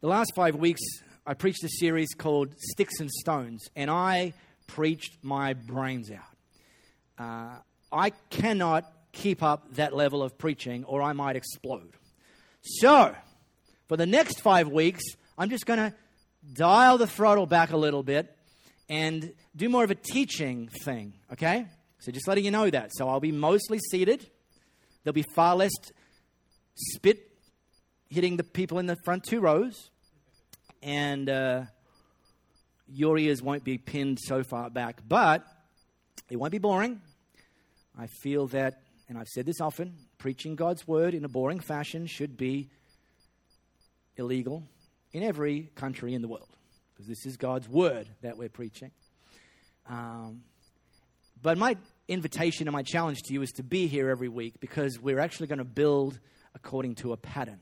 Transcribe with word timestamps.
The 0.00 0.08
last 0.08 0.32
five 0.34 0.54
weeks, 0.54 0.80
I 1.26 1.34
preached 1.34 1.62
a 1.62 1.68
series 1.68 2.14
called 2.16 2.54
Sticks 2.58 3.00
and 3.00 3.10
Stones, 3.10 3.68
and 3.76 3.90
I 3.90 4.32
preached 4.66 5.18
my 5.20 5.52
brains 5.52 6.10
out. 6.10 7.22
Uh, 7.22 7.58
I 7.92 8.08
cannot 8.30 8.90
keep 9.12 9.42
up 9.42 9.74
that 9.74 9.94
level 9.94 10.22
of 10.22 10.38
preaching, 10.38 10.84
or 10.84 11.02
I 11.02 11.12
might 11.12 11.36
explode. 11.36 11.92
So, 12.62 13.14
for 13.88 13.98
the 13.98 14.06
next 14.06 14.40
five 14.40 14.68
weeks, 14.68 15.04
I'm 15.36 15.50
just 15.50 15.66
going 15.66 15.78
to 15.78 15.94
dial 16.54 16.96
the 16.96 17.06
throttle 17.06 17.44
back 17.44 17.72
a 17.72 17.76
little 17.76 18.02
bit 18.02 18.34
and 18.88 19.34
do 19.54 19.68
more 19.68 19.84
of 19.84 19.90
a 19.90 19.96
teaching 19.96 20.70
thing, 20.82 21.12
okay? 21.30 21.66
So, 21.98 22.10
just 22.10 22.26
letting 22.26 22.46
you 22.46 22.50
know 22.50 22.70
that. 22.70 22.88
So, 22.94 23.06
I'll 23.06 23.20
be 23.20 23.32
mostly 23.32 23.78
seated. 23.90 24.26
There'll 25.04 25.12
be 25.12 25.26
far 25.34 25.56
less 25.56 25.72
spit 26.74 27.26
hitting 28.10 28.36
the 28.36 28.44
people 28.44 28.78
in 28.78 28.86
the 28.86 28.96
front 29.04 29.24
two 29.24 29.40
rows, 29.40 29.89
and 30.82 31.28
uh, 31.28 31.62
your 32.88 33.18
ears 33.18 33.42
won't 33.42 33.64
be 33.64 33.78
pinned 33.78 34.18
so 34.20 34.42
far 34.42 34.70
back. 34.70 35.00
But 35.06 35.44
it 36.28 36.36
won't 36.36 36.52
be 36.52 36.58
boring. 36.58 37.00
I 37.98 38.06
feel 38.06 38.46
that, 38.48 38.82
and 39.08 39.18
I've 39.18 39.28
said 39.28 39.46
this 39.46 39.60
often, 39.60 39.94
preaching 40.18 40.56
God's 40.56 40.86
word 40.86 41.14
in 41.14 41.24
a 41.24 41.28
boring 41.28 41.60
fashion 41.60 42.06
should 42.06 42.36
be 42.36 42.70
illegal 44.16 44.62
in 45.12 45.22
every 45.22 45.70
country 45.74 46.14
in 46.14 46.22
the 46.22 46.28
world 46.28 46.48
because 46.92 47.06
this 47.06 47.26
is 47.26 47.36
God's 47.36 47.68
word 47.68 48.08
that 48.22 48.36
we're 48.36 48.48
preaching. 48.48 48.90
Um, 49.88 50.42
but 51.42 51.58
my 51.58 51.76
invitation 52.08 52.68
and 52.68 52.72
my 52.72 52.82
challenge 52.82 53.22
to 53.24 53.32
you 53.32 53.42
is 53.42 53.50
to 53.52 53.62
be 53.62 53.86
here 53.86 54.10
every 54.10 54.28
week 54.28 54.60
because 54.60 55.00
we're 55.00 55.18
actually 55.18 55.46
going 55.46 55.58
to 55.58 55.64
build 55.64 56.18
according 56.54 56.96
to 56.96 57.12
a 57.12 57.16
pattern. 57.16 57.60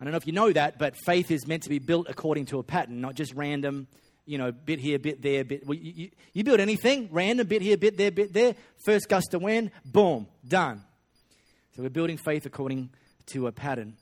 I 0.00 0.04
don't 0.04 0.10
know 0.10 0.16
if 0.16 0.26
you 0.26 0.32
know 0.32 0.52
that, 0.52 0.78
but 0.78 0.96
faith 0.96 1.30
is 1.30 1.46
meant 1.46 1.62
to 1.64 1.68
be 1.68 1.78
built 1.78 2.08
according 2.08 2.46
to 2.46 2.58
a 2.58 2.62
pattern, 2.62 3.00
not 3.00 3.14
just 3.14 3.32
random, 3.34 3.86
you 4.26 4.38
know, 4.38 4.52
bit 4.52 4.78
here, 4.78 4.98
bit 4.98 5.22
there, 5.22 5.44
bit. 5.44 5.66
Well, 5.66 5.76
you, 5.76 5.92
you, 5.94 6.10
you 6.32 6.44
build 6.44 6.60
anything, 6.60 7.08
random, 7.12 7.46
bit 7.46 7.62
here, 7.62 7.76
bit 7.76 7.96
there, 7.96 8.10
bit 8.10 8.32
there. 8.32 8.54
First 8.84 9.08
gust 9.08 9.34
of 9.34 9.42
wind, 9.42 9.70
boom, 9.84 10.26
done. 10.46 10.82
So 11.76 11.82
we're 11.82 11.90
building 11.90 12.16
faith 12.16 12.46
according 12.46 12.90
to 13.26 13.46
a 13.46 13.52
pattern. 13.52 13.96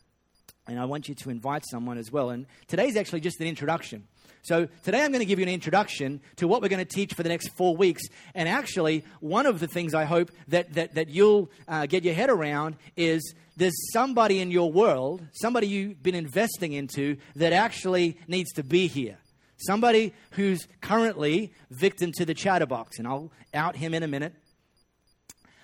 And 0.69 0.79
I 0.79 0.85
want 0.85 1.09
you 1.09 1.15
to 1.17 1.31
invite 1.31 1.65
someone 1.69 1.99
as 1.99 2.13
well. 2.13 2.31
And 2.31 2.47
today's 2.69 2.97
actually 2.97 3.21
just 3.21 3.41
an 3.41 3.47
introduction. 3.47 4.07
So 4.43 4.69
today 4.83 5.05
I'm 5.05 5.13
going 5.13 5.21
to 5.21 5.27
give 5.27 5.39
you 5.39 5.45
an 5.45 5.53
introduction 5.53 6.21
to 6.37 6.49
what 6.49 6.63
we're 6.63 6.69
going 6.69 6.85
to 6.85 6.95
teach 6.95 7.15
for 7.15 7.23
the 7.23 7.29
next 7.29 7.49
four 7.51 7.77
weeks. 7.77 8.03
And 8.35 8.49
actually, 8.49 9.05
one 9.21 9.47
of 9.47 9.61
the 9.61 9.69
things 9.69 9.95
I 9.95 10.05
hope 10.05 10.31
that, 10.49 10.73
that, 10.75 10.95
that 10.95 11.09
you'll 11.09 11.51
uh, 11.69 11.87
get 11.87 12.05
your 12.05 12.15
head 12.15 12.29
around 12.29 12.77
is 12.97 13.35
there's 13.57 13.93
somebody 13.93 14.41
in 14.41 14.51
your 14.51 14.73
world, 14.73 15.23
somebody 15.33 15.69
you've 15.69 16.03
been 16.03 16.15
investing 16.17 16.73
into, 16.73 17.19
that 17.37 17.53
actually 17.53 18.19
needs 18.27 18.53
to 18.55 18.65
be 18.65 18.89
here. 18.89 19.19
Somebody 19.59 20.13
who's 20.33 20.67
currently 20.81 21.53
victim 21.71 22.11
to 22.17 22.25
the 22.25 22.35
chatterbox. 22.35 22.99
And 22.99 23.07
I'll 23.07 23.31
out 23.55 23.77
him 23.77 23.95
in 23.95 24.03
a 24.03 24.09
minute. 24.09 24.35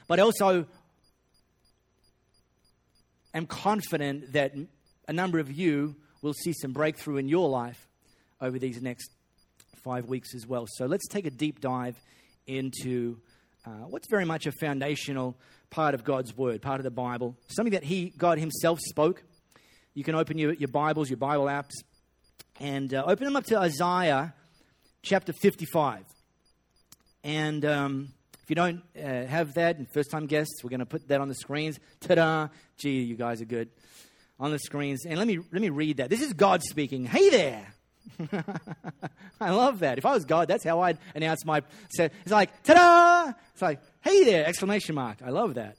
But 0.06 0.20
also, 0.20 0.66
I'm 3.34 3.46
confident 3.46 4.32
that 4.34 4.54
a 5.08 5.12
number 5.12 5.38
of 5.38 5.50
you 5.50 5.96
will 6.22 6.34
see 6.34 6.52
some 6.52 6.72
breakthrough 6.72 7.16
in 7.16 7.28
your 7.28 7.48
life 7.48 7.88
over 8.40 8.58
these 8.58 8.80
next 8.80 9.10
five 9.82 10.06
weeks 10.06 10.34
as 10.34 10.46
well. 10.46 10.66
So 10.76 10.86
let's 10.86 11.08
take 11.08 11.26
a 11.26 11.30
deep 11.30 11.60
dive 11.60 11.96
into 12.46 13.16
uh, 13.66 13.86
what's 13.88 14.06
very 14.08 14.24
much 14.24 14.46
a 14.46 14.52
foundational 14.52 15.36
part 15.70 15.94
of 15.94 16.04
God's 16.04 16.36
Word, 16.36 16.62
part 16.62 16.78
of 16.78 16.84
the 16.84 16.90
Bible, 16.90 17.36
something 17.48 17.72
that 17.72 17.84
He, 17.84 18.12
God 18.16 18.38
Himself 18.38 18.78
spoke. 18.80 19.22
You 19.94 20.04
can 20.04 20.14
open 20.14 20.38
your, 20.38 20.52
your 20.52 20.68
Bibles, 20.68 21.10
your 21.10 21.16
Bible 21.16 21.46
apps, 21.46 21.72
and 22.60 22.92
uh, 22.92 23.04
open 23.06 23.24
them 23.24 23.36
up 23.36 23.44
to 23.46 23.58
Isaiah 23.58 24.34
chapter 25.02 25.32
55. 25.32 26.04
And 27.24 27.64
um, 27.64 28.08
if 28.42 28.50
you 28.50 28.56
don't 28.56 28.82
uh, 28.96 29.24
have 29.26 29.54
that, 29.54 29.78
and 29.78 29.86
first 29.92 30.10
time 30.10 30.26
guests, 30.26 30.62
we're 30.62 30.70
going 30.70 30.80
to 30.80 30.86
put 30.86 31.08
that 31.08 31.20
on 31.20 31.28
the 31.28 31.34
screens. 31.34 31.78
Ta 32.00 32.14
da! 32.14 32.48
Gee, 32.76 33.02
you 33.02 33.16
guys 33.16 33.40
are 33.40 33.46
good. 33.46 33.68
On 34.38 34.50
the 34.50 34.58
screens. 34.58 35.04
And 35.04 35.18
let 35.18 35.26
me, 35.26 35.38
let 35.38 35.60
me 35.60 35.70
read 35.70 35.96
that. 35.96 36.10
This 36.10 36.22
is 36.22 36.32
God 36.32 36.62
speaking. 36.62 37.04
Hey 37.04 37.28
there! 37.30 37.66
I 39.40 39.50
love 39.50 39.80
that. 39.80 39.98
If 39.98 40.06
I 40.06 40.12
was 40.12 40.24
God, 40.24 40.48
that's 40.48 40.64
how 40.64 40.80
I'd 40.80 40.98
announce 41.14 41.44
my. 41.44 41.62
It's 41.98 42.10
like, 42.30 42.62
ta 42.62 42.74
da! 42.74 43.32
It's 43.52 43.62
like, 43.62 43.80
hey 44.00 44.24
there! 44.24 44.46
Exclamation 44.46 44.94
mark. 44.94 45.18
I 45.24 45.30
love 45.30 45.54
that. 45.54 45.76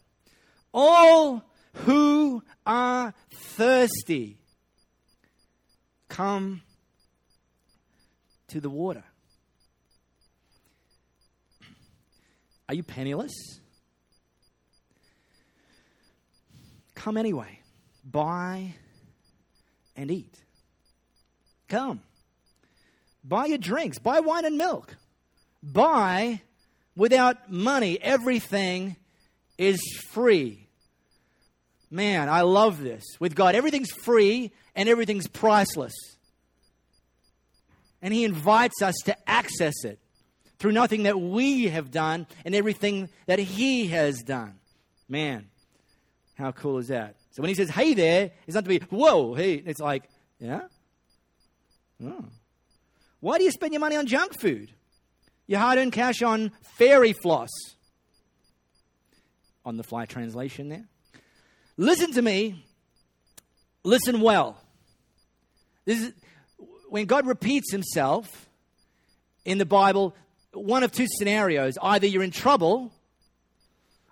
All 0.73 1.43
who 1.73 2.43
are 2.65 3.13
thirsty, 3.31 4.37
come 6.07 6.61
to 8.49 8.59
the 8.59 8.69
water. 8.69 9.03
Are 12.67 12.75
you 12.75 12.83
penniless? 12.83 13.59
Come 16.95 17.17
anyway. 17.17 17.59
Buy 18.09 18.73
and 19.95 20.09
eat. 20.09 20.35
Come. 21.67 22.01
Buy 23.23 23.45
your 23.47 23.57
drinks, 23.57 23.99
buy 23.99 24.21
wine 24.21 24.45
and 24.45 24.57
milk. 24.57 24.95
Buy 25.61 26.41
without 26.95 27.51
money. 27.51 27.99
Everything 28.01 28.95
is 29.57 29.79
free. 30.11 30.67
Man, 31.91 32.29
I 32.29 32.41
love 32.41 32.81
this. 32.81 33.03
With 33.19 33.35
God, 33.35 33.55
everything's 33.55 33.91
free 33.91 34.51
and 34.75 34.87
everything's 34.87 35.27
priceless. 35.27 35.93
And 38.01 38.13
He 38.13 38.23
invites 38.23 38.81
us 38.81 38.95
to 39.05 39.29
access 39.29 39.83
it 39.83 39.99
through 40.59 40.71
nothing 40.71 41.03
that 41.03 41.19
we 41.19 41.67
have 41.67 41.91
done 41.91 42.27
and 42.45 42.55
everything 42.55 43.09
that 43.25 43.39
He 43.39 43.87
has 43.87 44.21
done. 44.21 44.55
Man, 45.09 45.49
how 46.35 46.51
cool 46.51 46.77
is 46.77 46.87
that? 46.87 47.15
So 47.31 47.41
when 47.41 47.49
He 47.49 47.55
says, 47.55 47.69
hey 47.69 47.93
there, 47.93 48.31
it's 48.47 48.55
not 48.55 48.63
to 48.65 48.69
be, 48.69 48.79
whoa, 48.89 49.33
hey. 49.33 49.55
It's 49.55 49.79
like, 49.79 50.03
yeah? 50.39 50.61
Oh. 52.03 52.25
Why 53.19 53.37
do 53.37 53.43
you 53.43 53.51
spend 53.51 53.73
your 53.73 53.81
money 53.81 53.95
on 53.95 54.07
junk 54.07 54.39
food? 54.39 54.71
Your 55.47 55.59
hard 55.59 55.77
earned 55.77 55.91
cash 55.91 56.21
on 56.21 56.51
fairy 56.77 57.13
floss. 57.13 57.49
On 59.65 59.77
the 59.77 59.83
fly 59.83 60.05
translation 60.05 60.69
there. 60.69 60.85
Listen 61.75 62.13
to 62.13 62.21
me. 62.21 62.65
Listen 63.83 64.21
well. 64.21 64.57
This 65.85 66.01
is, 66.01 66.13
when 66.89 67.05
God 67.05 67.25
repeats 67.25 67.71
himself 67.71 68.49
in 69.45 69.57
the 69.57 69.65
Bible, 69.65 70.15
one 70.53 70.83
of 70.83 70.91
two 70.91 71.07
scenarios. 71.07 71.77
Either 71.81 72.07
you're 72.07 72.23
in 72.23 72.31
trouble, 72.31 72.91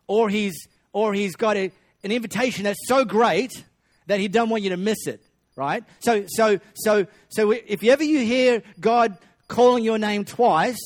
or 0.08 0.30
he's, 0.30 0.68
or 0.92 1.14
he's 1.14 1.36
got 1.36 1.58
a, 1.58 1.72
an 2.04 2.12
invitation 2.12 2.64
that's 2.64 2.88
so 2.88 3.06
great 3.06 3.52
that 4.08 4.20
he 4.20 4.28
doesn't 4.28 4.50
want 4.50 4.64
you 4.64 4.70
to 4.72 4.78
miss 4.78 5.08
it 5.08 5.22
right? 5.58 5.84
So, 6.00 6.24
so, 6.28 6.60
so, 6.76 7.08
so 7.28 7.52
if 7.52 7.84
ever 7.84 8.04
you 8.04 8.20
hear 8.20 8.64
God 8.80 9.18
calling 9.50 9.84
your 9.84 9.98
name 9.98 10.24
twice, 10.24 10.80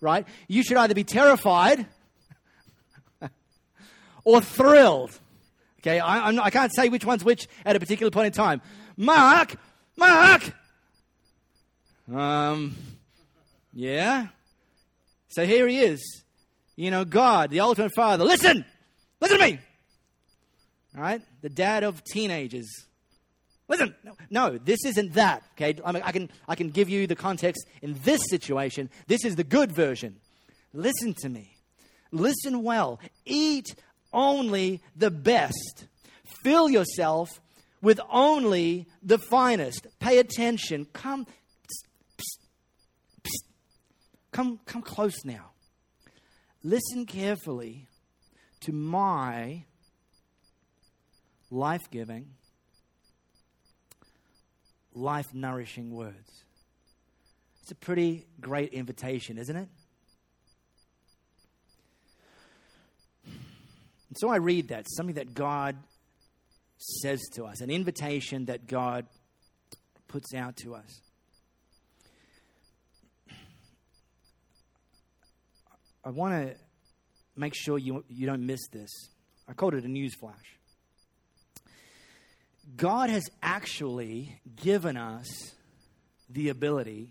right, 0.00 0.26
you 0.48 0.62
should 0.62 0.78
either 0.78 0.94
be 0.94 1.04
terrified 1.04 1.84
or 4.24 4.40
thrilled. 4.40 5.18
Okay, 5.80 6.00
I, 6.00 6.30
not, 6.30 6.46
I 6.46 6.50
can't 6.50 6.72
say 6.74 6.88
which 6.88 7.04
one's 7.04 7.24
which 7.24 7.48
at 7.66 7.76
a 7.76 7.80
particular 7.80 8.10
point 8.10 8.26
in 8.26 8.32
time. 8.32 8.62
Mark, 8.96 9.56
Mark. 9.96 10.54
Um, 12.12 12.76
yeah. 13.72 14.28
So 15.28 15.44
here 15.44 15.66
he 15.66 15.80
is. 15.80 16.22
You 16.76 16.92
know, 16.92 17.04
God, 17.04 17.50
the 17.50 17.60
ultimate 17.60 17.92
father. 17.96 18.24
Listen, 18.24 18.64
listen 19.20 19.38
to 19.38 19.44
me. 19.44 19.58
All 20.94 21.02
right, 21.02 21.22
the 21.40 21.48
dad 21.48 21.84
of 21.84 22.04
teenagers 22.04 22.68
Listen, 23.72 23.94
no, 24.04 24.12
no, 24.28 24.58
this 24.58 24.84
isn't 24.84 25.14
that. 25.14 25.42
Okay, 25.54 25.80
I, 25.82 25.92
mean, 25.92 26.02
I, 26.04 26.12
can, 26.12 26.30
I 26.46 26.54
can 26.56 26.68
give 26.68 26.90
you 26.90 27.06
the 27.06 27.16
context 27.16 27.66
in 27.80 27.98
this 28.04 28.20
situation. 28.28 28.90
This 29.06 29.24
is 29.24 29.36
the 29.36 29.44
good 29.44 29.74
version. 29.74 30.16
Listen 30.74 31.14
to 31.22 31.30
me. 31.30 31.56
Listen 32.10 32.62
well. 32.62 33.00
Eat 33.24 33.74
only 34.12 34.82
the 34.94 35.10
best. 35.10 35.86
Fill 36.42 36.68
yourself 36.68 37.40
with 37.80 37.98
only 38.10 38.88
the 39.02 39.16
finest. 39.16 39.86
Pay 40.00 40.18
attention. 40.18 40.86
Come, 40.92 41.24
psst, 41.24 41.86
psst, 42.18 42.38
psst. 43.24 43.44
come, 44.32 44.60
come 44.66 44.82
close 44.82 45.24
now. 45.24 45.52
Listen 46.62 47.06
carefully 47.06 47.86
to 48.60 48.72
my 48.72 49.64
life 51.52 51.90
giving 51.90 52.26
life 54.94 55.34
nourishing 55.34 55.90
words. 55.90 56.44
It's 57.62 57.70
a 57.70 57.74
pretty 57.74 58.26
great 58.40 58.72
invitation, 58.72 59.38
isn't 59.38 59.56
it? 59.56 59.68
And 63.26 64.16
so 64.16 64.30
I 64.30 64.36
read 64.36 64.68
that, 64.68 64.86
something 64.90 65.14
that 65.16 65.34
God 65.34 65.76
says 66.78 67.20
to 67.34 67.44
us, 67.44 67.60
an 67.60 67.70
invitation 67.70 68.46
that 68.46 68.66
God 68.66 69.06
puts 70.08 70.34
out 70.34 70.56
to 70.58 70.74
us. 70.74 71.00
I 76.04 76.10
want 76.10 76.34
to 76.34 76.56
make 77.36 77.54
sure 77.54 77.78
you, 77.78 78.04
you 78.08 78.26
don't 78.26 78.44
miss 78.44 78.66
this. 78.72 78.90
I 79.48 79.52
called 79.52 79.74
it 79.74 79.84
a 79.84 79.88
news 79.88 80.14
flash. 80.14 80.58
God 82.76 83.10
has 83.10 83.24
actually 83.42 84.40
given 84.56 84.96
us 84.96 85.54
the 86.30 86.48
ability 86.48 87.10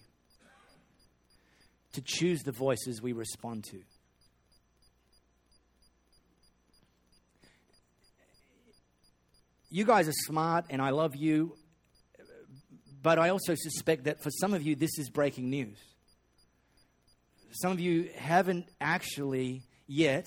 to 1.93 2.01
choose 2.01 2.41
the 2.43 2.51
voices 2.51 3.01
we 3.01 3.13
respond 3.13 3.65
to. 3.65 3.77
You 9.69 9.85
guys 9.85 10.07
are 10.07 10.13
smart 10.13 10.65
and 10.69 10.81
I 10.81 10.89
love 10.89 11.15
you, 11.15 11.55
but 13.01 13.19
I 13.19 13.29
also 13.29 13.55
suspect 13.55 14.05
that 14.05 14.21
for 14.21 14.29
some 14.29 14.53
of 14.53 14.61
you, 14.61 14.75
this 14.75 14.97
is 14.97 15.09
breaking 15.09 15.49
news. 15.49 15.77
Some 17.51 17.71
of 17.71 17.79
you 17.79 18.09
haven't 18.15 18.65
actually 18.79 19.63
yet 19.87 20.25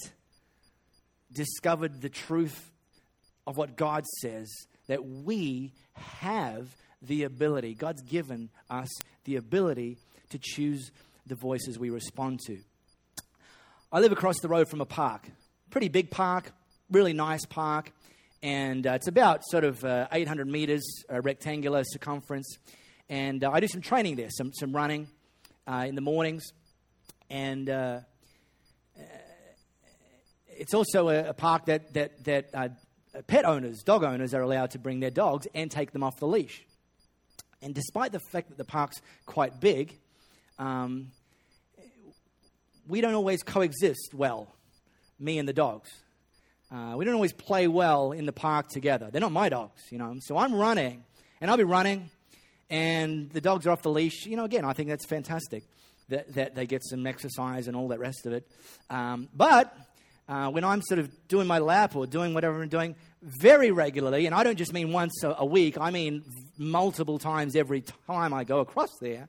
discovered 1.33 2.01
the 2.01 2.09
truth 2.09 2.71
of 3.47 3.57
what 3.57 3.77
God 3.77 4.05
says 4.21 4.51
that 4.87 5.05
we 5.05 5.73
have 5.95 6.75
the 7.03 7.25
ability, 7.25 7.75
God's 7.75 8.03
given 8.03 8.51
us 8.71 8.89
the 9.25 9.37
ability 9.37 9.99
to 10.31 10.39
choose 10.41 10.91
the 11.27 11.35
voices 11.35 11.79
we 11.79 11.91
respond 11.91 12.41
to. 12.47 12.59
I 13.93 14.01
live 14.01 14.13
across 14.13 14.41
the 14.41 14.49
road 14.49 14.69
from 14.69 14.81
a 14.81 14.87
park, 14.87 15.29
pretty 15.71 15.89
big 15.89 16.11
park, 16.11 16.53
really 16.91 17.13
nice 17.13 17.45
park, 17.45 17.93
and 18.43 18.87
uh, 18.87 18.93
it's 18.93 19.09
about 19.09 19.41
sort 19.47 19.65
of 19.65 19.83
uh, 19.85 20.07
800 20.13 20.47
meters, 20.47 20.85
uh, 21.11 21.21
rectangular 21.23 21.83
circumference. 21.83 22.59
And 23.09 23.43
uh, 23.43 23.51
I 23.51 23.61
do 23.61 23.69
some 23.69 23.81
training 23.81 24.17
there, 24.17 24.29
some, 24.29 24.53
some 24.53 24.77
running 24.77 25.09
uh, 25.67 25.87
in 25.89 25.95
the 25.95 26.03
mornings. 26.03 26.53
And 27.31 27.71
uh, 27.71 28.01
it's 30.49 30.75
also 30.75 31.09
a, 31.09 31.31
a, 31.31 31.33
park 31.33 31.65
that, 31.67 31.95
that, 31.95 32.25
that 32.25 32.51
pet 33.23 33.45
owners, 33.45 33.83
dog 33.83 34.05
owners, 34.05 34.35
are 34.35 34.43
allowed 34.43 34.73
to 34.73 34.79
bring 34.79 35.01
their 35.01 35.11
dogs 35.11 35.47
and 35.55 35.71
take 35.71 35.93
them 35.93 36.03
off 36.03 36.19
the 36.19 36.27
leash. 36.27 36.65
And 37.63 37.75
despite 37.75 38.13
the 38.13 38.21
fact 38.21 38.49
that 38.49 38.59
the 38.59 38.65
park's 38.65 39.01
quite 39.27 39.61
big, 39.61 39.99
um, 40.59 41.11
we 42.87 43.01
don't 43.01 43.15
always 43.15 43.43
coexist 43.43 44.13
well, 44.15 44.49
me 45.19 45.39
and 45.39 45.49
the 45.49 45.53
dogs. 45.53 45.91
Uh, 46.71 46.95
we 46.97 47.05
don't 47.05 47.15
always 47.15 47.33
play 47.33 47.69
well 47.69 48.13
in 48.13 48.27
the 48.27 48.33
park 48.33 48.69
together. 48.69 49.09
They're 49.11 49.21
not 49.21 49.33
my 49.33 49.49
dogs, 49.49 49.81
you 49.91 49.99
know. 49.99 50.17
So 50.21 50.37
I'm 50.37 50.55
running, 50.55 51.05
and 51.41 51.51
I'll 51.51 51.57
be 51.57 51.65
running, 51.65 52.11
and 52.69 53.31
the 53.31 53.41
dogs 53.41 53.67
are 53.67 53.71
off 53.71 53.83
the 53.83 53.91
leash. 53.91 54.27
You 54.27 54.37
know, 54.37 54.45
again, 54.45 54.65
I 54.65 54.73
think 54.73 54.89
that's 54.89 55.07
fantastic 55.07 55.63
that, 56.09 56.35
that 56.35 56.55
they 56.55 56.67
get 56.67 56.83
some 56.85 57.07
exercise 57.07 57.69
and 57.69 57.77
all 57.77 57.89
that 57.89 58.01
rest 58.01 58.27
of 58.27 58.33
it. 58.33 58.47
Um, 58.91 59.29
but 59.35 59.75
uh, 60.29 60.51
when 60.51 60.65
I'm 60.65 60.83
sort 60.83 60.99
of 60.99 61.11
doing 61.29 61.47
my 61.47 61.59
lap 61.59 61.97
or 61.97 62.07
doing 62.07 62.35
whatever 62.35 62.63
I'm 62.63 62.69
doing 62.69 62.97
very 63.23 63.71
regularly, 63.71 64.27
and 64.27 64.35
I 64.35 64.43
don't 64.43 64.57
just 64.57 64.73
mean 64.73 64.93
once 64.93 65.23
a, 65.23 65.37
a 65.39 65.45
week, 65.45 65.77
I 65.79 65.91
mean 65.91 66.25
multiple 66.57 67.19
times 67.19 67.57
every 67.57 67.83
time 68.07 68.33
I 68.33 68.45
go 68.45 68.61
across 68.61 68.91
there, 69.01 69.29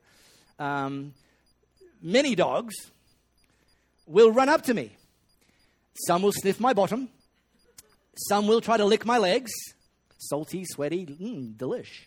um, 0.60 1.14
many 2.02 2.36
dogs 2.36 2.76
will 4.08 4.32
run 4.32 4.50
up 4.50 4.64
to 4.64 4.74
me. 4.74 4.96
Some 6.08 6.22
will 6.22 6.32
sniff 6.34 6.60
my 6.60 6.74
bottom, 6.74 7.10
some 8.30 8.48
will 8.48 8.62
try 8.62 8.78
to 8.78 8.86
lick 8.86 9.06
my 9.06 9.18
legs, 9.18 9.52
salty, 10.18 10.64
sweaty, 10.66 11.06
mm, 11.06 11.56
delish. 11.56 12.06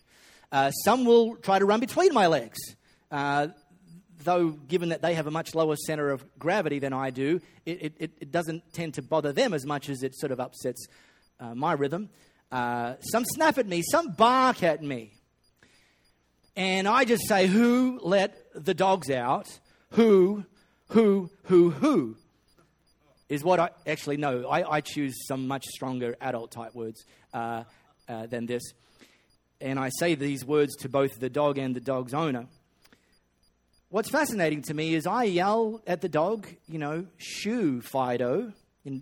Uh, 0.51 0.71
some 0.71 1.05
will 1.05 1.35
try 1.35 1.59
to 1.59 1.65
run 1.65 1.79
between 1.79 2.13
my 2.13 2.27
legs. 2.27 2.57
Uh, 3.11 3.47
though 4.23 4.49
given 4.49 4.89
that 4.89 5.01
they 5.01 5.13
have 5.13 5.27
a 5.27 5.31
much 5.31 5.55
lower 5.55 5.75
center 5.75 6.09
of 6.09 6.23
gravity 6.37 6.79
than 6.79 6.93
I 6.93 7.09
do, 7.09 7.41
it, 7.65 7.93
it, 7.97 8.11
it 8.19 8.31
doesn't 8.31 8.73
tend 8.73 8.95
to 8.95 9.01
bother 9.01 9.31
them 9.31 9.53
as 9.53 9.65
much 9.65 9.89
as 9.89 10.03
it 10.03 10.15
sort 10.15 10.31
of 10.31 10.39
upsets 10.39 10.87
uh, 11.39 11.55
my 11.55 11.73
rhythm. 11.73 12.09
Uh, 12.51 12.95
some 13.01 13.23
snap 13.25 13.57
at 13.57 13.67
me, 13.67 13.81
some 13.81 14.11
bark 14.11 14.63
at 14.63 14.83
me. 14.83 15.13
And 16.55 16.87
I 16.87 17.05
just 17.05 17.27
say, 17.27 17.47
Who 17.47 17.99
let 18.03 18.35
the 18.53 18.73
dogs 18.73 19.09
out? 19.09 19.47
Who, 19.91 20.45
who, 20.89 21.29
who, 21.43 21.69
who? 21.69 22.17
Is 23.29 23.43
what 23.43 23.59
I 23.59 23.69
actually 23.85 24.17
know. 24.17 24.47
I, 24.47 24.77
I 24.77 24.81
choose 24.81 25.27
some 25.27 25.47
much 25.47 25.65
stronger 25.67 26.17
adult 26.19 26.51
type 26.51 26.73
words 26.73 27.05
uh, 27.33 27.63
uh 28.07 28.25
than 28.25 28.47
this. 28.47 28.63
And 29.61 29.77
I 29.77 29.89
say 29.99 30.15
these 30.15 30.43
words 30.43 30.75
to 30.77 30.89
both 30.89 31.19
the 31.19 31.29
dog 31.29 31.59
and 31.59 31.75
the 31.75 31.79
dog's 31.79 32.13
owner. 32.13 32.47
What's 33.91 34.11
fascinating 34.11 34.61
to 34.63 34.75
me 34.75 34.93
is 34.93 35.07
I 35.07 35.23
yell 35.23 35.81
at 35.87 36.01
the 36.01 36.09
dog, 36.09 36.47
you 36.67 36.77
know, 36.77 37.07
shoo, 37.17 37.81
Fido, 37.81 38.53
in, 38.85 39.01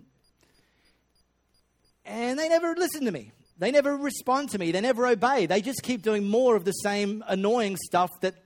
and 2.06 2.38
they 2.38 2.48
never 2.48 2.74
listen 2.74 3.04
to 3.04 3.12
me. 3.12 3.32
They 3.58 3.70
never 3.70 3.94
respond 3.98 4.48
to 4.50 4.58
me. 4.58 4.72
They 4.72 4.80
never 4.80 5.06
obey. 5.06 5.44
They 5.44 5.60
just 5.60 5.82
keep 5.82 6.00
doing 6.00 6.26
more 6.26 6.56
of 6.56 6.64
the 6.64 6.72
same 6.72 7.22
annoying 7.28 7.76
stuff 7.76 8.08
that 8.22 8.36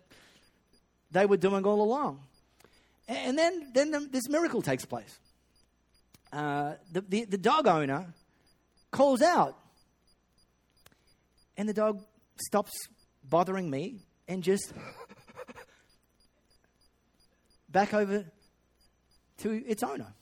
they 1.12 1.26
were 1.26 1.36
doing 1.36 1.64
all 1.64 1.80
along. 1.80 2.18
And 3.06 3.38
then, 3.38 3.70
then 3.72 4.08
this 4.10 4.28
miracle 4.28 4.62
takes 4.62 4.84
place. 4.84 5.16
Uh, 6.32 6.74
the, 6.90 7.02
the, 7.02 7.24
the 7.26 7.38
dog 7.38 7.68
owner 7.68 8.12
calls 8.90 9.22
out, 9.22 9.56
and 11.56 11.68
the 11.68 11.74
dog 11.74 12.02
stops 12.36 12.72
bothering 13.22 13.70
me 13.70 14.00
and 14.26 14.42
just 14.42 14.72
back 17.72 17.94
over 17.94 18.24
to 19.38 19.50
its 19.66 19.82
owner. 19.82 20.14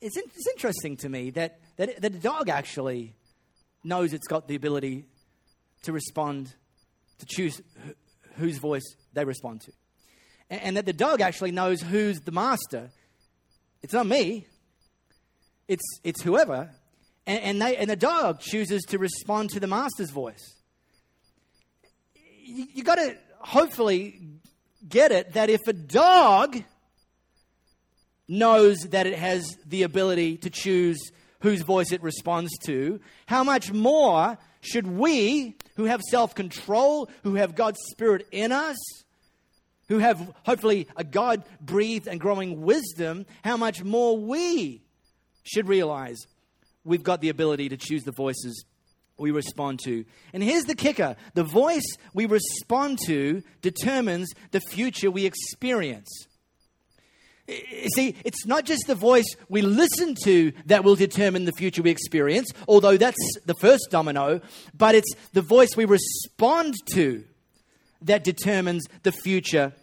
It's, 0.00 0.16
in, 0.16 0.24
it's 0.34 0.46
interesting 0.48 0.96
to 0.98 1.08
me 1.08 1.30
that, 1.30 1.58
that, 1.76 2.00
that 2.00 2.12
the 2.12 2.18
dog 2.18 2.48
actually 2.48 3.14
knows 3.82 4.12
it's 4.12 4.26
got 4.26 4.48
the 4.48 4.54
ability 4.54 5.04
to 5.82 5.92
respond, 5.92 6.54
to 7.18 7.26
choose 7.26 7.60
whose 8.36 8.58
voice 8.58 8.84
they 9.12 9.24
respond 9.24 9.62
to. 9.62 9.72
And, 10.50 10.62
and 10.62 10.76
that 10.76 10.86
the 10.86 10.92
dog 10.92 11.20
actually 11.20 11.52
knows 11.52 11.80
who's 11.80 12.20
the 12.20 12.32
master. 12.32 12.90
It's 13.82 13.92
not 13.92 14.06
me, 14.06 14.46
it's, 15.68 15.84
it's 16.02 16.22
whoever. 16.22 16.70
And, 17.26 17.42
and, 17.42 17.62
they, 17.62 17.76
and 17.76 17.88
the 17.88 17.96
dog 17.96 18.40
chooses 18.40 18.82
to 18.88 18.98
respond 18.98 19.50
to 19.50 19.60
the 19.60 19.66
master's 19.66 20.10
voice. 20.10 20.54
You, 22.44 22.66
you 22.74 22.84
got 22.84 22.96
to 22.96 23.16
hopefully 23.38 24.20
get 24.88 25.12
it 25.12 25.32
that 25.34 25.50
if 25.50 25.66
a 25.66 25.72
dog 25.72 26.62
knows 28.28 28.78
that 28.90 29.06
it 29.06 29.18
has 29.18 29.56
the 29.66 29.82
ability 29.82 30.38
to 30.38 30.50
choose 30.50 30.98
whose 31.40 31.62
voice 31.62 31.92
it 31.92 32.02
responds 32.02 32.50
to, 32.64 33.00
how 33.26 33.44
much 33.44 33.70
more 33.72 34.38
should 34.60 34.86
we, 34.86 35.56
who 35.76 35.84
have 35.84 36.00
self 36.00 36.34
control, 36.34 37.10
who 37.22 37.34
have 37.34 37.54
God's 37.54 37.80
Spirit 37.90 38.26
in 38.32 38.50
us, 38.50 38.76
who 39.88 39.98
have 39.98 40.32
hopefully 40.44 40.88
a 40.96 41.04
God 41.04 41.44
breathed 41.60 42.08
and 42.08 42.18
growing 42.18 42.62
wisdom, 42.62 43.26
how 43.42 43.56
much 43.56 43.84
more 43.84 44.16
we 44.16 44.82
should 45.42 45.68
realize 45.68 46.18
we've 46.84 47.02
got 47.02 47.20
the 47.20 47.28
ability 47.28 47.68
to 47.68 47.76
choose 47.76 48.04
the 48.04 48.12
voices 48.12 48.64
we 49.18 49.30
respond 49.30 49.80
to. 49.84 50.04
And 50.32 50.42
here's 50.42 50.64
the 50.64 50.74
kicker 50.74 51.16
the 51.34 51.44
voice 51.44 51.86
we 52.12 52.26
respond 52.26 52.98
to 53.06 53.42
determines 53.62 54.32
the 54.50 54.60
future 54.60 55.10
we 55.10 55.26
experience. 55.26 56.08
See, 57.94 58.16
it's 58.24 58.46
not 58.46 58.64
just 58.64 58.86
the 58.86 58.94
voice 58.94 59.26
we 59.50 59.60
listen 59.60 60.14
to 60.24 60.52
that 60.66 60.82
will 60.82 60.96
determine 60.96 61.44
the 61.44 61.52
future 61.52 61.82
we 61.82 61.90
experience, 61.90 62.50
although 62.66 62.96
that's 62.96 63.18
the 63.44 63.54
first 63.60 63.88
domino, 63.90 64.40
but 64.72 64.94
it's 64.94 65.12
the 65.34 65.42
voice 65.42 65.76
we 65.76 65.84
respond 65.84 66.74
to 66.92 67.24
that 68.00 68.24
determines 68.24 68.86
the 69.02 69.12
future 69.12 69.74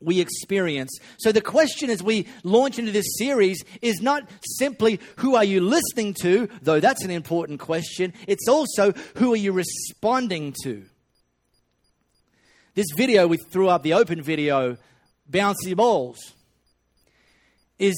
we 0.00 0.20
experience. 0.20 0.98
So 1.18 1.32
the 1.32 1.40
question 1.40 1.90
as 1.90 2.02
we 2.02 2.26
launch 2.44 2.78
into 2.78 2.92
this 2.92 3.06
series 3.18 3.64
is 3.80 4.00
not 4.00 4.28
simply 4.58 5.00
who 5.16 5.36
are 5.36 5.44
you 5.44 5.60
listening 5.60 6.14
to, 6.22 6.48
though 6.62 6.80
that's 6.80 7.04
an 7.04 7.10
important 7.10 7.60
question. 7.60 8.12
It's 8.26 8.48
also 8.48 8.92
who 9.16 9.32
are 9.32 9.38
you 9.38 9.52
responding 9.52 10.54
to. 10.64 10.84
This 12.74 12.86
video 12.94 13.26
we 13.26 13.38
threw 13.38 13.68
up, 13.68 13.82
the 13.82 13.94
open 13.94 14.22
video, 14.22 14.76
bouncy 15.30 15.74
balls, 15.74 16.18
is 17.78 17.94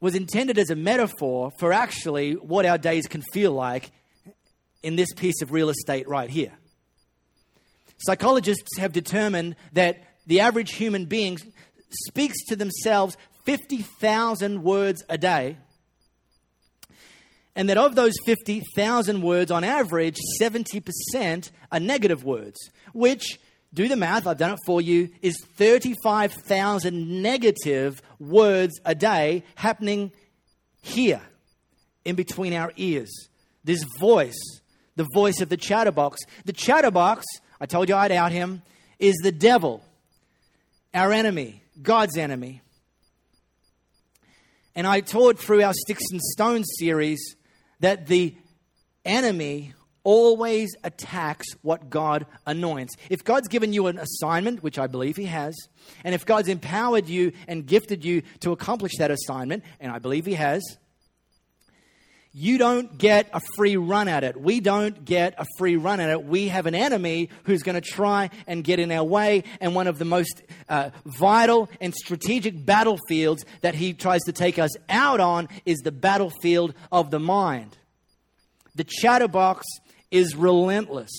was 0.00 0.14
intended 0.16 0.58
as 0.58 0.68
a 0.68 0.74
metaphor 0.74 1.52
for 1.58 1.72
actually 1.72 2.32
what 2.32 2.66
our 2.66 2.76
days 2.76 3.06
can 3.06 3.22
feel 3.32 3.52
like 3.52 3.92
in 4.82 4.96
this 4.96 5.12
piece 5.14 5.40
of 5.42 5.52
real 5.52 5.70
estate 5.70 6.08
right 6.08 6.28
here. 6.28 6.52
Psychologists 7.98 8.78
have 8.78 8.92
determined 8.92 9.54
that 9.74 10.02
the 10.26 10.40
average 10.40 10.72
human 10.72 11.06
being 11.06 11.38
speaks 12.08 12.36
to 12.46 12.56
themselves 12.56 13.16
50,000 13.44 14.62
words 14.62 15.02
a 15.08 15.18
day. 15.18 15.56
And 17.54 17.68
that 17.68 17.76
of 17.76 17.94
those 17.94 18.14
50,000 18.24 19.20
words, 19.20 19.50
on 19.50 19.62
average, 19.62 20.16
70% 20.40 21.50
are 21.70 21.80
negative 21.80 22.24
words, 22.24 22.58
which, 22.94 23.38
do 23.74 23.88
the 23.88 23.96
math, 23.96 24.26
I've 24.26 24.38
done 24.38 24.52
it 24.52 24.58
for 24.64 24.80
you, 24.80 25.10
is 25.20 25.36
35,000 25.58 27.22
negative 27.22 28.00
words 28.18 28.80
a 28.84 28.94
day 28.94 29.44
happening 29.54 30.12
here, 30.80 31.20
in 32.04 32.16
between 32.16 32.54
our 32.54 32.72
ears. 32.76 33.10
This 33.64 33.84
voice, 34.00 34.40
the 34.96 35.06
voice 35.14 35.40
of 35.40 35.50
the 35.50 35.56
chatterbox. 35.56 36.20
The 36.46 36.52
chatterbox, 36.52 37.24
I 37.60 37.66
told 37.66 37.88
you 37.88 37.94
I'd 37.94 38.12
out 38.12 38.32
him, 38.32 38.62
is 38.98 39.16
the 39.22 39.32
devil, 39.32 39.84
our 40.94 41.12
enemy, 41.12 41.62
God's 41.80 42.16
enemy. 42.16 42.62
And 44.74 44.86
I 44.86 45.00
taught 45.00 45.38
through 45.38 45.62
our 45.62 45.74
Sticks 45.74 46.04
and 46.10 46.20
Stones 46.20 46.66
series 46.78 47.36
that 47.80 48.06
the 48.06 48.34
enemy 49.04 49.74
always 50.04 50.74
attacks 50.82 51.46
what 51.62 51.90
God 51.90 52.26
anoints. 52.46 52.96
If 53.08 53.24
God's 53.24 53.48
given 53.48 53.72
you 53.72 53.86
an 53.86 53.98
assignment, 53.98 54.62
which 54.62 54.78
I 54.78 54.86
believe 54.86 55.16
He 55.16 55.26
has, 55.26 55.54
and 56.04 56.14
if 56.14 56.26
God's 56.26 56.48
empowered 56.48 57.08
you 57.08 57.32
and 57.46 57.66
gifted 57.66 58.04
you 58.04 58.22
to 58.40 58.52
accomplish 58.52 58.92
that 58.98 59.10
assignment, 59.10 59.64
and 59.80 59.92
I 59.92 59.98
believe 59.98 60.26
He 60.26 60.34
has, 60.34 60.62
you 62.34 62.56
don't 62.56 62.96
get 62.96 63.28
a 63.34 63.40
free 63.56 63.76
run 63.76 64.08
at 64.08 64.24
it. 64.24 64.40
We 64.40 64.60
don't 64.60 65.04
get 65.04 65.34
a 65.36 65.46
free 65.58 65.76
run 65.76 66.00
at 66.00 66.08
it. 66.08 66.24
We 66.24 66.48
have 66.48 66.64
an 66.64 66.74
enemy 66.74 67.28
who's 67.44 67.62
going 67.62 67.74
to 67.74 67.82
try 67.82 68.30
and 68.46 68.64
get 68.64 68.78
in 68.78 68.90
our 68.90 69.04
way. 69.04 69.44
And 69.60 69.74
one 69.74 69.86
of 69.86 69.98
the 69.98 70.06
most 70.06 70.42
uh, 70.68 70.90
vital 71.04 71.68
and 71.78 71.94
strategic 71.94 72.64
battlefields 72.64 73.44
that 73.60 73.74
he 73.74 73.92
tries 73.92 74.22
to 74.22 74.32
take 74.32 74.58
us 74.58 74.70
out 74.88 75.20
on 75.20 75.48
is 75.66 75.80
the 75.80 75.92
battlefield 75.92 76.74
of 76.90 77.10
the 77.10 77.20
mind. 77.20 77.76
The 78.76 78.84
chatterbox 78.84 79.66
is 80.10 80.34
relentless. 80.34 81.10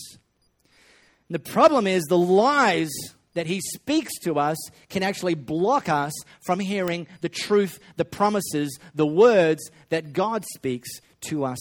The 1.29 1.39
problem 1.39 1.85
is 1.85 2.03
the 2.05 2.17
lies 2.17 2.91
that 3.33 3.47
he 3.47 3.59
speaks 3.61 4.11
to 4.23 4.39
us 4.39 4.57
can 4.89 5.03
actually 5.03 5.35
block 5.35 5.89
us 5.89 6.13
from 6.45 6.59
hearing 6.59 7.07
the 7.21 7.29
truth, 7.29 7.79
the 7.97 8.05
promises, 8.05 8.77
the 8.93 9.07
words 9.07 9.69
that 9.89 10.13
God 10.13 10.43
speaks 10.53 10.89
to 11.21 11.45
us 11.45 11.59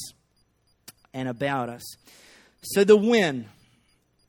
and 1.14 1.28
about 1.28 1.68
us. 1.68 1.82
So, 2.62 2.84
the 2.84 2.96
win 2.96 3.46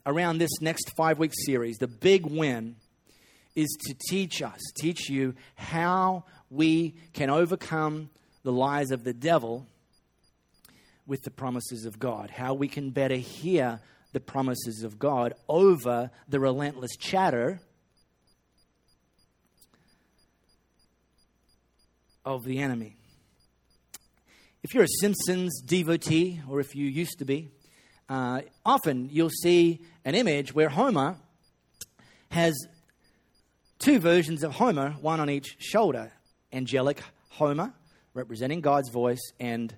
around 0.05 0.37
this 0.37 0.61
next 0.61 0.91
five 0.97 1.19
week 1.19 1.33
series, 1.45 1.77
the 1.77 1.87
big 1.87 2.25
win, 2.25 2.75
is 3.55 3.69
to 3.87 3.95
teach 4.09 4.41
us, 4.41 4.59
teach 4.75 5.09
you 5.09 5.35
how 5.55 6.25
we 6.49 6.95
can 7.13 7.29
overcome 7.29 8.09
the 8.43 8.51
lies 8.51 8.91
of 8.91 9.03
the 9.03 9.13
devil 9.13 9.67
with 11.05 11.23
the 11.23 11.31
promises 11.31 11.85
of 11.85 11.99
God, 11.99 12.29
how 12.29 12.53
we 12.53 12.67
can 12.67 12.89
better 12.89 13.15
hear 13.15 13.79
the 14.13 14.19
promises 14.19 14.83
of 14.83 14.97
God 14.97 15.33
over 15.49 16.11
the 16.29 16.39
relentless 16.39 16.95
chatter 16.95 17.59
of 22.23 22.45
the 22.45 22.59
enemy. 22.59 22.95
If 24.61 24.73
you're 24.73 24.83
a 24.83 24.99
Simpsons 25.01 25.61
devotee, 25.61 26.41
or 26.49 26.61
if 26.61 26.73
you 26.73 26.85
used 26.85 27.19
to 27.19 27.25
be, 27.25 27.49
uh, 28.07 28.41
often 28.65 29.09
you'll 29.11 29.29
see 29.29 29.81
an 30.05 30.15
image 30.15 30.53
where 30.53 30.69
Homer 30.69 31.17
has 32.29 32.53
two 33.79 33.99
versions 33.99 34.43
of 34.43 34.53
Homer, 34.53 34.91
one 35.01 35.19
on 35.19 35.29
each 35.29 35.57
shoulder 35.59 36.13
angelic 36.53 37.01
Homer, 37.29 37.73
representing 38.13 38.61
God's 38.61 38.89
voice, 38.89 39.31
and 39.39 39.73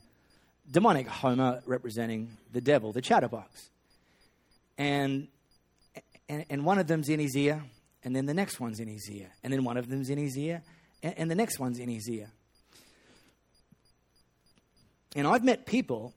demonic 0.70 1.08
Homer, 1.08 1.62
representing 1.66 2.36
the 2.52 2.60
devil, 2.60 2.92
the 2.92 3.02
chatterbox 3.02 3.70
and, 4.78 5.28
and, 6.28 6.46
and 6.50 6.66
one 6.66 6.78
of 6.78 6.88
them's 6.88 7.10
in 7.10 7.20
his 7.20 7.36
ear, 7.36 7.64
and 8.04 8.16
then 8.16 8.26
the 8.26 8.34
next 8.34 8.60
one's 8.60 8.80
in 8.80 8.88
his 8.88 9.10
ear, 9.10 9.32
and 9.44 9.52
then 9.52 9.64
one 9.64 9.78
of 9.78 9.90
them's 9.90 10.10
in 10.10 10.18
his 10.18 10.38
ear, 10.38 10.62
and, 11.02 11.14
and 11.18 11.32
the 11.32 11.36
next 11.36 11.60
one's 11.60 11.80
in 11.80 11.90
his 11.90 12.10
ear. 12.10 12.30
And 15.16 15.26
I've 15.26 15.44
met 15.44 15.66
people 15.66 16.14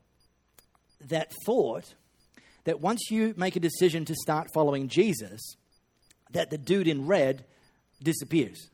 that 1.01 1.33
thought 1.47 1.95
that 2.65 2.81
once 2.81 3.11
you 3.11 3.33
make 3.37 3.57
a 3.57 3.61
decision 3.61 4.05
to 4.07 4.15
start 4.15 4.49
following 4.53 4.89
Jesus, 4.89 5.41
that 6.33 6.51
the 6.51 6.59
dude 6.59 6.89
in 6.89 7.07
red 7.07 7.45
disappears. 8.03 8.69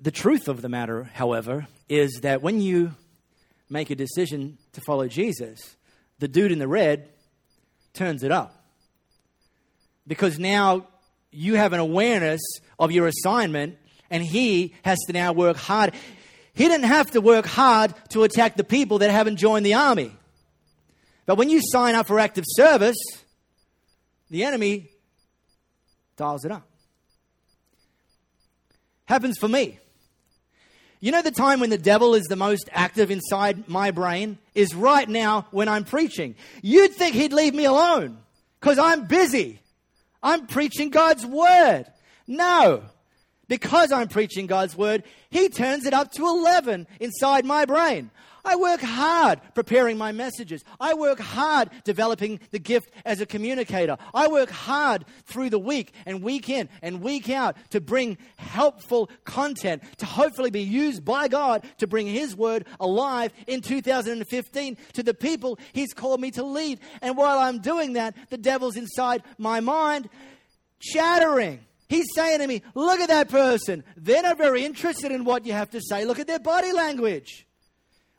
The 0.00 0.10
truth 0.10 0.48
of 0.48 0.62
the 0.62 0.68
matter, 0.68 1.10
however, 1.14 1.66
is 1.88 2.20
that 2.22 2.40
when 2.40 2.60
you 2.60 2.94
make 3.68 3.90
a 3.90 3.94
decision 3.94 4.58
to 4.72 4.80
follow 4.80 5.08
Jesus, 5.08 5.76
the 6.18 6.28
dude 6.28 6.52
in 6.52 6.58
the 6.58 6.68
red 6.68 7.08
turns 7.92 8.22
it 8.22 8.32
up. 8.32 8.54
Because 10.06 10.38
now 10.38 10.86
you 11.30 11.54
have 11.54 11.72
an 11.72 11.80
awareness 11.80 12.40
of 12.78 12.92
your 12.92 13.06
assignment, 13.06 13.76
and 14.10 14.22
he 14.22 14.74
has 14.82 14.98
to 15.06 15.12
now 15.12 15.32
work 15.32 15.56
hard. 15.56 15.92
He 16.54 16.66
didn't 16.66 16.86
have 16.86 17.10
to 17.12 17.20
work 17.20 17.46
hard 17.46 17.94
to 18.10 18.22
attack 18.22 18.56
the 18.56 18.64
people 18.64 18.98
that 18.98 19.10
haven't 19.10 19.36
joined 19.36 19.66
the 19.66 19.74
army. 19.74 20.12
But 21.26 21.36
when 21.36 21.50
you 21.50 21.60
sign 21.62 21.94
up 21.94 22.06
for 22.06 22.18
active 22.18 22.44
service, 22.46 22.96
the 24.30 24.44
enemy 24.44 24.88
dials 26.16 26.44
it 26.44 26.50
up. 26.50 26.66
Happens 29.04 29.38
for 29.38 29.48
me. 29.48 29.78
You 31.00 31.12
know, 31.12 31.22
the 31.22 31.30
time 31.30 31.60
when 31.60 31.70
the 31.70 31.78
devil 31.78 32.14
is 32.14 32.24
the 32.24 32.36
most 32.36 32.68
active 32.72 33.10
inside 33.10 33.68
my 33.68 33.92
brain 33.92 34.38
is 34.54 34.74
right 34.74 35.08
now 35.08 35.46
when 35.52 35.68
I'm 35.68 35.84
preaching. 35.84 36.34
You'd 36.62 36.92
think 36.92 37.14
he'd 37.14 37.32
leave 37.32 37.54
me 37.54 37.66
alone 37.66 38.18
because 38.60 38.78
I'm 38.78 39.06
busy. 39.06 39.60
I'm 40.22 40.46
preaching 40.48 40.90
God's 40.90 41.24
word. 41.24 41.84
No, 42.26 42.82
because 43.46 43.92
I'm 43.92 44.08
preaching 44.08 44.46
God's 44.46 44.76
word, 44.76 45.04
he 45.30 45.48
turns 45.48 45.86
it 45.86 45.94
up 45.94 46.12
to 46.12 46.26
11 46.26 46.86
inside 47.00 47.44
my 47.44 47.64
brain. 47.64 48.10
I 48.44 48.56
work 48.56 48.80
hard 48.80 49.40
preparing 49.54 49.98
my 49.98 50.12
messages. 50.12 50.64
I 50.80 50.94
work 50.94 51.20
hard 51.20 51.70
developing 51.84 52.40
the 52.50 52.58
gift 52.58 52.90
as 53.04 53.20
a 53.20 53.26
communicator. 53.26 53.96
I 54.14 54.28
work 54.28 54.50
hard 54.50 55.04
through 55.24 55.50
the 55.50 55.58
week 55.58 55.92
and 56.06 56.22
week 56.22 56.48
in 56.48 56.68
and 56.82 57.02
week 57.02 57.30
out 57.30 57.56
to 57.70 57.80
bring 57.80 58.18
helpful 58.36 59.10
content 59.24 59.82
to 59.98 60.06
hopefully 60.06 60.50
be 60.50 60.62
used 60.62 61.04
by 61.04 61.28
God 61.28 61.64
to 61.78 61.86
bring 61.86 62.06
His 62.06 62.36
word 62.36 62.66
alive 62.80 63.32
in 63.46 63.60
2015 63.60 64.76
to 64.94 65.02
the 65.02 65.14
people 65.14 65.58
He's 65.72 65.92
called 65.92 66.20
me 66.20 66.30
to 66.32 66.42
lead. 66.42 66.80
And 67.02 67.16
while 67.16 67.38
I'm 67.38 67.58
doing 67.58 67.94
that, 67.94 68.14
the 68.30 68.38
devil's 68.38 68.76
inside 68.76 69.22
my 69.36 69.60
mind 69.60 70.08
chattering. 70.80 71.60
He's 71.88 72.06
saying 72.14 72.40
to 72.40 72.46
me, 72.46 72.62
Look 72.74 73.00
at 73.00 73.08
that 73.08 73.28
person. 73.28 73.82
They're 73.96 74.22
not 74.22 74.38
very 74.38 74.64
interested 74.64 75.10
in 75.10 75.24
what 75.24 75.46
you 75.46 75.52
have 75.52 75.70
to 75.70 75.80
say. 75.80 76.04
Look 76.04 76.18
at 76.18 76.26
their 76.26 76.38
body 76.38 76.72
language. 76.72 77.46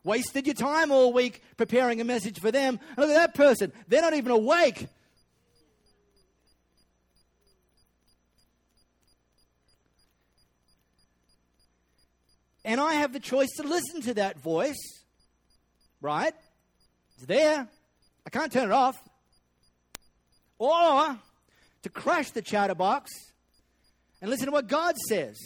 Wasted 0.03 0.47
your 0.47 0.55
time 0.55 0.91
all 0.91 1.11
week 1.11 1.41
preparing 1.57 1.99
a 1.99 2.03
message 2.03 2.39
for 2.39 2.51
them. 2.51 2.79
Look 2.97 3.09
at 3.09 3.13
that 3.13 3.33
person. 3.35 3.73
They're 3.87 4.01
not 4.01 4.13
even 4.13 4.31
awake. 4.31 4.87
And 12.63 12.79
I 12.79 12.93
have 12.95 13.13
the 13.13 13.19
choice 13.19 13.49
to 13.57 13.63
listen 13.63 14.01
to 14.03 14.13
that 14.15 14.39
voice, 14.39 14.77
right? 16.01 16.33
It's 17.15 17.25
there. 17.25 17.67
I 18.25 18.29
can't 18.29 18.51
turn 18.51 18.65
it 18.65 18.71
off. 18.71 19.01
Or 20.59 21.17
to 21.81 21.89
crash 21.89 22.31
the 22.31 22.41
chatterbox 22.41 23.11
and 24.21 24.29
listen 24.29 24.45
to 24.45 24.51
what 24.51 24.67
God 24.67 24.95
says. 25.07 25.37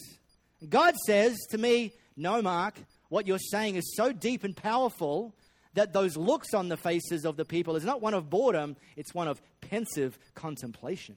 God 0.68 0.96
says 1.06 1.38
to 1.52 1.58
me, 1.58 1.94
No, 2.18 2.42
Mark, 2.42 2.76
what 3.14 3.28
you're 3.28 3.38
saying 3.38 3.76
is 3.76 3.94
so 3.96 4.12
deep 4.12 4.44
and 4.44 4.58
powerful 4.58 5.36
that 5.76 5.94
those 5.94 6.18
looks 6.18 6.52
on 6.56 6.68
the 6.68 6.76
faces 6.76 7.26
of 7.26 7.38
the 7.38 7.46
people 7.46 7.76
is 7.76 7.86
not 7.86 8.02
one 8.02 8.16
of 8.16 8.28
boredom, 8.28 8.76
it's 8.96 9.14
one 9.14 9.28
of 9.28 9.40
pensive 9.62 10.18
contemplation. 10.34 11.16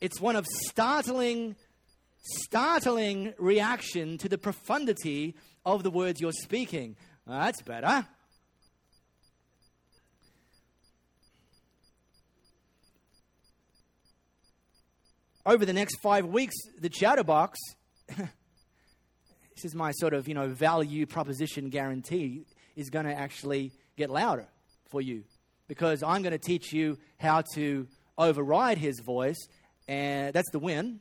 It's 0.00 0.20
one 0.20 0.36
of 0.36 0.46
startling, 0.46 1.56
startling 2.22 3.34
reaction 3.36 4.16
to 4.18 4.28
the 4.28 4.38
profundity 4.38 5.34
of 5.64 5.82
the 5.82 5.90
words 5.90 6.20
you're 6.20 6.30
speaking. 6.30 6.94
that's 7.26 7.62
better. 7.62 8.06
Over 15.44 15.66
the 15.66 15.72
next 15.72 15.96
five 15.96 16.26
weeks, 16.26 16.54
the 16.78 16.88
chatterbox 16.88 17.58
this 19.56 19.64
is 19.64 19.74
my 19.74 19.90
sort 19.90 20.14
of, 20.14 20.28
you 20.28 20.34
know, 20.34 20.46
value 20.46 21.06
proposition 21.06 21.68
guarantee, 21.70 22.44
is 22.76 22.88
going 22.90 23.06
to 23.06 23.14
actually 23.14 23.72
get 23.96 24.08
louder 24.08 24.46
for 24.90 25.00
you. 25.00 25.24
Because 25.66 26.04
I'm 26.04 26.22
going 26.22 26.32
to 26.32 26.38
teach 26.38 26.72
you 26.72 26.98
how 27.18 27.42
to 27.54 27.88
override 28.16 28.78
his 28.78 29.00
voice, 29.00 29.48
and 29.88 30.32
that's 30.32 30.50
the 30.52 30.60
win. 30.60 31.00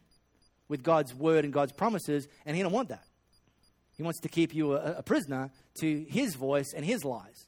with 0.68 0.84
God's 0.84 1.14
word 1.14 1.44
and 1.44 1.54
God's 1.54 1.72
promises, 1.72 2.28
and 2.46 2.56
He 2.56 2.64
don't 2.64 2.72
want 2.72 2.90
that. 2.90 3.04
He 3.98 4.04
wants 4.04 4.20
to 4.22 4.30
keep 4.30 4.54
you 4.54 4.74
a, 4.74 4.96
a 4.98 5.04
prisoner 5.04 5.52
to 5.82 6.06
His 6.10 6.36
voice 6.36 6.74
and 6.76 6.86
His 6.86 7.06
lies. 7.06 7.46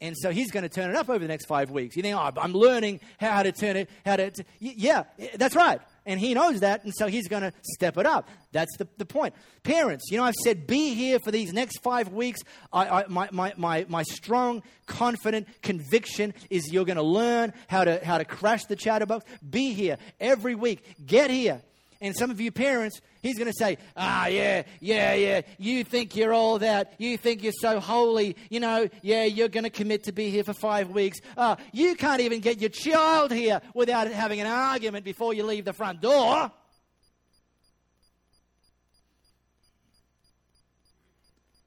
And 0.00 0.14
so 0.18 0.30
he's 0.30 0.50
going 0.50 0.62
to 0.62 0.68
turn 0.68 0.90
it 0.90 0.96
up 0.96 1.08
over 1.08 1.20
the 1.20 1.28
next 1.28 1.46
five 1.46 1.70
weeks. 1.70 1.96
You 1.96 2.02
think, 2.02 2.14
oh, 2.14 2.30
I'm 2.38 2.52
learning 2.52 3.00
how 3.18 3.42
to 3.42 3.50
turn 3.50 3.76
it, 3.76 3.88
how 4.04 4.16
to. 4.16 4.30
T-. 4.30 4.44
Yeah, 4.60 5.04
that's 5.36 5.56
right. 5.56 5.80
And 6.06 6.20
he 6.20 6.34
knows 6.34 6.60
that, 6.60 6.84
and 6.84 6.94
so 6.96 7.08
he's 7.08 7.26
going 7.26 7.42
to 7.42 7.52
step 7.62 7.98
it 7.98 8.06
up. 8.06 8.28
That's 8.52 8.74
the, 8.78 8.86
the 8.96 9.04
point. 9.04 9.34
Parents, 9.64 10.04
you 10.10 10.16
know, 10.16 10.22
I've 10.22 10.36
said, 10.36 10.66
be 10.66 10.94
here 10.94 11.18
for 11.18 11.32
these 11.32 11.52
next 11.52 11.82
five 11.82 12.12
weeks. 12.12 12.40
I, 12.72 13.02
I, 13.02 13.04
my, 13.08 13.28
my, 13.32 13.52
my, 13.56 13.86
my 13.88 14.04
strong, 14.04 14.62
confident 14.86 15.48
conviction 15.62 16.32
is 16.48 16.72
you're 16.72 16.84
going 16.84 16.96
to 16.96 17.02
learn 17.02 17.52
how 17.66 17.82
to, 17.82 18.02
how 18.04 18.18
to 18.18 18.24
crash 18.24 18.66
the 18.66 18.76
chatterbox. 18.76 19.24
Be 19.50 19.74
here 19.74 19.98
every 20.20 20.54
week. 20.54 21.04
Get 21.04 21.28
here. 21.28 21.60
And 22.00 22.16
some 22.16 22.30
of 22.30 22.40
you 22.40 22.52
parents, 22.52 23.00
he's 23.26 23.38
going 23.38 23.50
to 23.50 23.56
say, 23.58 23.78
ah, 23.96 24.26
yeah, 24.26 24.62
yeah, 24.80 25.14
yeah, 25.14 25.40
you 25.58 25.84
think 25.84 26.16
you're 26.16 26.32
all 26.32 26.58
that. 26.60 26.94
You 26.98 27.16
think 27.16 27.42
you're 27.42 27.52
so 27.52 27.80
holy. 27.80 28.36
You 28.50 28.60
know, 28.60 28.88
yeah, 29.02 29.24
you're 29.24 29.48
going 29.48 29.64
to 29.64 29.70
commit 29.70 30.04
to 30.04 30.12
be 30.12 30.30
here 30.30 30.44
for 30.44 30.54
five 30.54 30.90
weeks. 30.90 31.20
Ah, 31.36 31.56
you 31.72 31.96
can't 31.96 32.20
even 32.20 32.40
get 32.40 32.60
your 32.60 32.70
child 32.70 33.32
here 33.32 33.60
without 33.74 34.08
having 34.08 34.40
an 34.40 34.46
argument 34.46 35.04
before 35.04 35.34
you 35.34 35.44
leave 35.44 35.64
the 35.64 35.72
front 35.72 36.00
door. 36.00 36.50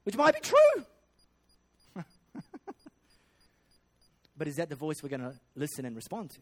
Which 0.04 0.16
might 0.16 0.34
be 0.34 0.40
true. 0.40 0.84
but 4.36 4.48
is 4.48 4.56
that 4.56 4.70
the 4.70 4.76
voice 4.76 4.96
we're 5.02 5.10
going 5.10 5.20
to 5.20 5.34
listen 5.54 5.84
and 5.84 5.94
respond 5.94 6.30
to? 6.30 6.40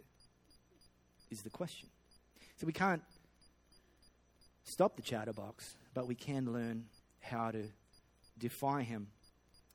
Is 1.30 1.40
the 1.42 1.50
question. 1.50 1.88
So 2.56 2.66
we 2.66 2.72
can't 2.72 3.02
stop 4.68 4.96
the 4.96 5.02
chatterbox, 5.02 5.76
but 5.94 6.06
we 6.06 6.14
can 6.14 6.52
learn 6.52 6.84
how 7.20 7.50
to 7.50 7.64
defy 8.38 8.82
him. 8.82 9.08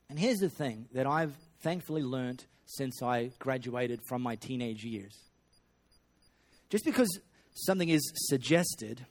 And 0.10 0.20
here's 0.20 0.40
the 0.40 0.50
thing 0.50 0.88
that 0.94 1.08
I've 1.08 1.34
thankfully 1.62 2.04
learned 2.04 2.46
since 2.66 3.02
I 3.02 3.32
graduated 3.40 4.02
from 4.08 4.22
my 4.22 4.36
teenage 4.36 4.84
years. 4.84 5.18
Just 6.70 6.86
because 6.86 7.20
something 7.54 7.90
is 7.90 8.02
suggested 8.16 9.06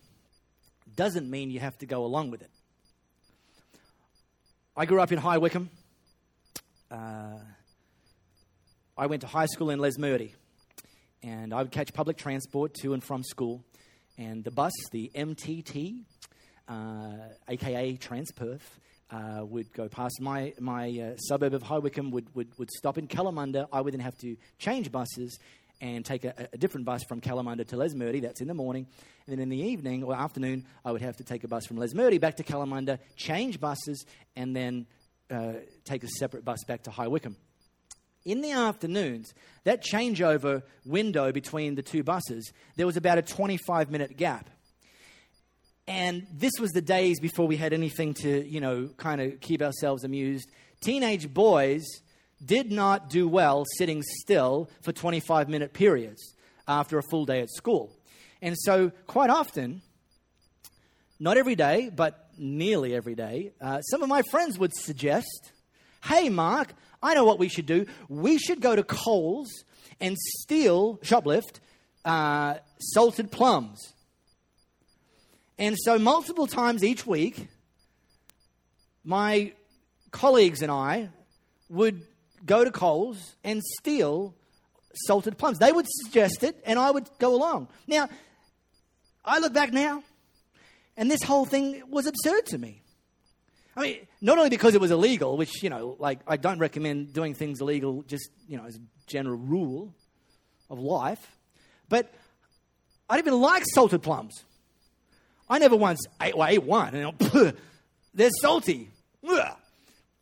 doesn't 0.97 1.29
mean 1.31 1.51
you 1.51 1.61
have 1.61 1.79
to 1.79 1.87
go 1.87 2.05
along 2.05 2.31
with 2.31 2.43
it. 2.43 2.51
I 4.77 4.87
grew 4.87 5.01
up 5.01 5.13
in 5.13 5.19
High 5.19 5.39
Wycombe. 5.39 5.71
Uh, 6.91 7.39
I 8.97 9.07
went 9.07 9.23
to 9.23 9.27
high 9.27 9.47
school 9.47 9.71
in 9.71 9.79
Lesmurdie, 9.79 10.35
and 11.23 11.55
I 11.55 11.63
would 11.63 11.73
catch 11.73 11.93
public 11.93 12.17
transport 12.17 12.75
to 12.83 12.95
and 12.95 13.03
from 13.03 13.23
school. 13.23 13.65
And 14.23 14.45
the 14.45 14.53
bus, 14.53 14.73
the 14.93 15.11
MTT, 15.17 16.05
uh, 16.69 16.75
aka 17.49 17.97
Transperth, 17.97 18.61
uh, 19.11 19.45
would 19.45 19.73
go 19.73 19.89
past 19.89 20.21
my, 20.21 20.53
my 20.61 20.89
uh, 20.91 21.17
suburb 21.17 21.55
of 21.55 21.63
High 21.63 21.79
Wycombe, 21.79 22.13
would, 22.13 22.33
would, 22.37 22.57
would 22.57 22.71
stop 22.71 22.99
in 22.99 23.09
Kalamunda. 23.09 23.67
I 23.73 23.81
would 23.81 23.93
then 23.93 24.01
have 24.01 24.17
to 24.19 24.37
change 24.59 24.93
buses 24.93 25.37
and 25.81 26.05
take 26.05 26.25
a, 26.25 26.49
a, 26.53 26.57
different 26.57 26.87
bus 26.87 27.03
from 27.09 27.21
Kalamunda 27.21 27.67
to 27.67 27.77
Les 27.77 27.93
Lesmurdie. 27.95 28.23
That's 28.23 28.41
in 28.41 28.47
the 28.47 28.55
morning. 28.55 28.87
And 29.27 29.33
then 29.33 29.43
in 29.43 29.49
the 29.49 29.61
evening 29.61 30.05
or 30.05 30.15
afternoon, 30.15 30.67
I 30.85 30.93
would 30.93 31.03
have 31.03 31.17
to 31.17 31.25
take 31.25 31.43
a 31.43 31.49
bus 31.49 31.67
from 31.67 31.79
Les 31.79 31.93
Lesmurdie 31.93 32.21
back 32.21 32.37
to 32.37 32.45
Kalamunda, 32.45 33.01
change 33.17 33.59
buses, 33.59 34.07
and 34.37 34.55
then 34.55 34.87
uh, 35.31 35.55
take 35.85 36.05
a 36.05 36.09
separate 36.09 36.45
bus 36.45 36.63
back 36.69 36.85
to 36.85 36.93
High 36.93 37.09
Wycombe 37.09 37.37
in 38.25 38.41
the 38.41 38.53
afternoons, 38.53 39.33
that 39.65 39.83
changeover 39.83 40.63
window 40.85 41.33
between 41.33 41.75
the 41.75 41.83
two 41.83 42.03
buses, 42.03 42.53
there 42.77 42.87
was 42.87 42.97
about 42.97 43.19
a 43.19 43.23
25 43.23 43.91
minute 43.91 44.17
gap. 44.17 44.49
And 45.89 46.27
this 46.33 46.53
was 46.61 46.71
the 46.71 46.81
days 46.81 47.19
before 47.21 47.47
we 47.47 47.57
had 47.57 47.73
anything 47.73 48.15
to, 48.15 48.47
you 48.47 48.61
know, 48.61 48.89
kind 48.97 49.21
of 49.21 49.41
keep 49.41 49.63
ourselves 49.63 50.05
amused. 50.05 50.49
Teenage 50.81 51.33
boys 51.33 51.85
did 52.45 52.71
not 52.71 53.11
do 53.11 53.29
well 53.29 53.65
sitting 53.77 54.03
still 54.21 54.71
for 54.83 54.93
25 54.93 55.49
minute 55.49 55.73
periods 55.73 56.35
after 56.67 56.99
a 56.99 57.03
full 57.03 57.25
day 57.25 57.41
at 57.41 57.51
school. 57.51 57.93
And 58.41 58.57
so, 58.59 58.91
quite 59.07 59.31
often, 59.31 59.83
not 61.21 61.37
every 61.37 61.55
day, 61.55 61.91
but 61.95 62.29
nearly 62.37 62.95
every 62.95 63.15
day, 63.15 63.53
uh, 63.61 63.81
some 63.83 64.03
of 64.03 64.09
my 64.09 64.23
friends 64.31 64.59
would 64.59 64.75
suggest, 64.75 65.52
Hey, 66.05 66.29
Mark, 66.29 66.75
I 67.03 67.15
know 67.15 67.25
what 67.25 67.39
we 67.39 67.49
should 67.49 67.67
do. 67.67 67.87
We 68.09 68.39
should 68.39 68.61
go 68.61 68.75
to 68.75 68.83
Coles 68.83 69.65
and 70.01 70.17
steal, 70.19 70.99
shoplift, 70.99 71.61
uh, 72.05 72.57
salted 72.79 73.31
plums. 73.31 73.95
And 75.59 75.77
so, 75.79 75.99
multiple 75.99 76.49
times 76.49 76.83
each 76.83 77.07
week, 77.07 77.47
my 79.05 79.53
colleagues 80.11 80.61
and 80.61 80.73
I 80.73 81.11
would 81.69 82.03
go 82.45 82.65
to 82.65 82.73
Coles 82.73 83.37
and 83.45 83.63
steal 83.79 84.35
salted 85.07 85.39
plums. 85.39 85.59
They 85.59 85.71
would 85.71 85.87
suggest 85.89 86.43
it, 86.43 86.61
and 86.67 86.81
I 86.81 86.91
would 86.91 87.09
go 87.21 87.35
along. 87.35 87.69
Now, 87.87 88.09
I 89.25 89.39
look 89.39 89.53
back 89.53 89.73
now, 89.73 90.03
and 90.97 91.09
this 91.09 91.23
whole 91.23 91.45
thing 91.45 91.83
was 91.89 92.07
absurd 92.07 92.47
to 92.47 92.59
me. 92.59 92.82
I 93.77 93.83
mean, 93.83 94.07
not 94.21 94.37
only 94.39 94.51
because 94.51 94.75
it 94.75 94.81
was 94.81 94.91
illegal, 94.91 95.37
which, 95.37 95.63
you 95.63 95.71
know, 95.71 95.97
like, 95.99 96.21
I 96.27 96.37
don't 96.37 96.59
recommend 96.59 97.13
doing 97.13 97.35
things 97.35 97.61
illegal 97.61 98.03
just, 98.03 98.31
you 98.47 98.59
know, 98.59 98.65
as 98.67 98.77
a 98.77 98.81
general 99.07 99.37
rule 99.37 99.95
of 100.69 100.79
life, 100.79 101.37
but 101.89 102.13
I 103.09 103.17
didn't 103.17 103.29
even 103.29 103.41
like 103.41 103.65
salted 103.73 104.03
plums. 104.03 104.45
I 105.49 105.59
never 105.59 105.77
once 105.77 106.01
ate, 106.21 106.37
well, 106.37 106.49
I 106.49 106.53
ate 106.53 106.63
one, 106.63 106.95
and 106.95 107.19
they're 108.15 108.31
salty. 108.41 108.91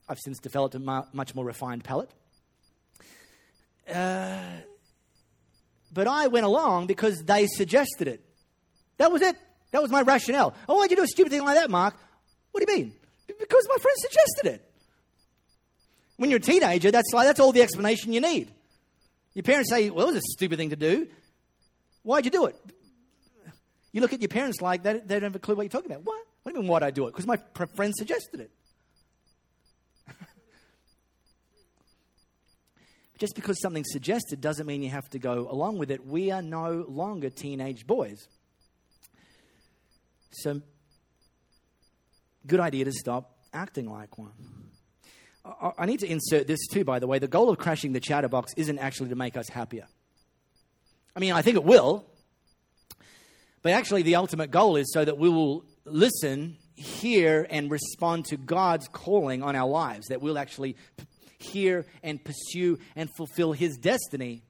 I've 0.09 0.19
since 0.19 0.39
developed 0.39 0.75
a 0.75 1.05
much 1.13 1.35
more 1.35 1.45
refined 1.45 1.85
palate. 1.85 2.11
Uh, 3.89 4.39
but 5.93 6.07
I 6.07 6.29
went 6.29 6.47
along 6.47 6.87
because 6.87 7.23
they 7.25 7.47
suggested 7.47 8.09
it. 8.09 8.25
That 8.99 9.11
was 9.11 9.23
it. 9.23 9.37
That 9.73 9.83
was 9.83 9.91
my 9.91 10.03
rationale. 10.03 10.55
Oh, 10.69 10.77
why'd 10.77 10.91
you 10.91 10.97
do 10.97 11.03
a 11.03 11.09
stupid 11.09 11.31
thing 11.31 11.45
like 11.45 11.57
that, 11.57 11.71
Mark? 11.71 11.95
What 12.53 12.65
do 12.65 12.73
you 12.73 12.79
mean? 12.79 12.93
Because 13.39 13.67
my 13.69 13.77
friend 13.77 13.97
suggested 13.99 14.47
it. 14.55 14.73
When 16.17 16.31
you're 16.31 16.39
a 16.39 16.43
teenager, 16.43 16.91
that's 16.91 17.13
like 17.13 17.27
that's 17.27 17.41
all 17.41 17.53
the 17.53 17.63
explanation 17.63 18.13
you 18.13 18.21
need. 18.21 18.53
Your 19.35 19.43
parents 19.43 19.71
say, 19.71 19.91
"Well, 19.91 20.09
it 20.09 20.15
was 20.15 20.23
a 20.23 20.33
stupid 20.33 20.59
thing 20.59 20.71
to 20.71 20.77
do. 20.77 21.09
Why'd 22.03 22.25
you 22.25 22.31
do 22.31 22.47
it?" 22.47 22.57
You 23.93 24.01
look 24.01 24.13
at 24.13 24.21
your 24.21 24.29
parents 24.29 24.61
like 24.61 24.83
they, 24.83 24.95
they 24.95 25.15
don't 25.15 25.23
have 25.25 25.35
a 25.35 25.39
clue 25.39 25.55
what 25.55 25.63
you're 25.63 25.71
talking 25.71 25.91
about. 25.91 26.05
What? 26.05 26.25
What 26.43 26.53
do 26.53 26.59
you 26.59 26.63
mean? 26.63 26.71
Why'd 26.71 26.83
I 26.83 26.91
do 26.91 27.07
it? 27.07 27.13
Because 27.13 27.27
my 27.27 27.39
friend 27.75 27.95
suggested 27.95 28.41
it. 28.41 28.51
Just 33.19 33.35
because 33.35 33.61
something's 33.61 33.91
suggested 33.91 34.41
doesn't 34.41 34.67
mean 34.67 34.83
you 34.83 34.91
have 34.91 35.09
to 35.11 35.19
go 35.19 35.49
along 35.51 35.79
with 35.79 35.91
it. 35.91 36.07
We 36.07 36.31
are 36.31 36.43
no 36.43 36.87
longer 36.89 37.31
teenage 37.31 37.87
boys. 37.87 38.29
So 40.31 40.63
good 42.47 42.61
idea 42.61 42.85
to 42.85 42.93
stop 42.93 43.37
acting 43.53 43.91
like 43.91 44.19
one. 44.19 44.33
I 45.79 45.87
need 45.87 46.01
to 46.01 46.07
insert 46.07 46.47
this 46.47 46.61
too, 46.71 46.85
by 46.85 46.99
the 46.99 47.07
way. 47.07 47.19
The 47.19 47.29
goal 47.29 47.49
of 47.49 47.59
crashing 47.59 47.93
the 47.93 48.01
chatterbox 48.01 48.53
isn't 48.57 48.79
actually 48.79 49.09
to 49.09 49.17
make 49.17 49.37
us 49.37 49.49
happier. 49.49 49.87
I 51.17 51.21
mean, 51.21 51.33
I 51.33 51.43
think 51.43 51.57
it 51.57 51.65
will, 51.65 52.07
but 53.63 53.73
actually, 53.73 54.03
the 54.03 54.17
ultimate 54.17 54.51
goal 54.51 54.77
is 54.77 54.93
so 54.93 55.05
that 55.05 55.19
we 55.19 55.29
will 55.29 55.65
listen, 55.85 56.57
hear, 56.77 57.47
and 57.51 57.71
respond 57.71 58.27
to 58.27 58.37
God's 58.37 58.89
calling 58.89 59.43
on 59.43 59.55
our 59.55 59.69
lives, 59.69 60.09
that 60.09 60.23
we'll 60.23 60.39
actually 60.39 60.77
hear 61.39 61.85
and 62.03 62.23
pursue 62.25 62.79
and 62.97 63.09
fulfill 63.17 63.53
His 63.53 63.77
destiny 63.77 64.43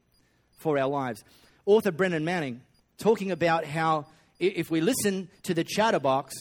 for 0.58 0.78
our 0.78 0.88
lives. 0.88 1.24
Author 1.66 1.90
Brennan 1.90 2.24
Manning 2.24 2.62
talking 2.98 3.30
about 3.30 3.64
how 3.64 4.06
if 4.38 4.70
we 4.70 4.80
listen 4.80 5.28
to 5.42 5.54
the 5.54 5.64
chatterbox, 5.64 6.34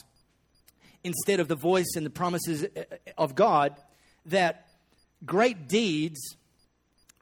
instead 1.04 1.40
of 1.40 1.48
the 1.48 1.56
voice 1.56 1.96
and 1.96 2.06
the 2.06 2.10
promises 2.10 2.64
uh, 2.64 2.68
uh, 2.80 2.84
of 3.18 3.36
God, 3.36 3.76
that 4.26 4.68
great 5.26 5.68
deeds 5.68 6.36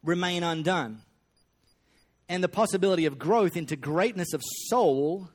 remain 0.04 0.44
undone. 0.44 1.02
And 2.30 2.44
the 2.44 2.50
possibility 2.50 3.06
of 3.06 3.18
growth 3.18 3.56
into 3.56 3.76
greatness 3.76 4.34
of 4.34 4.42
soul 4.68 5.30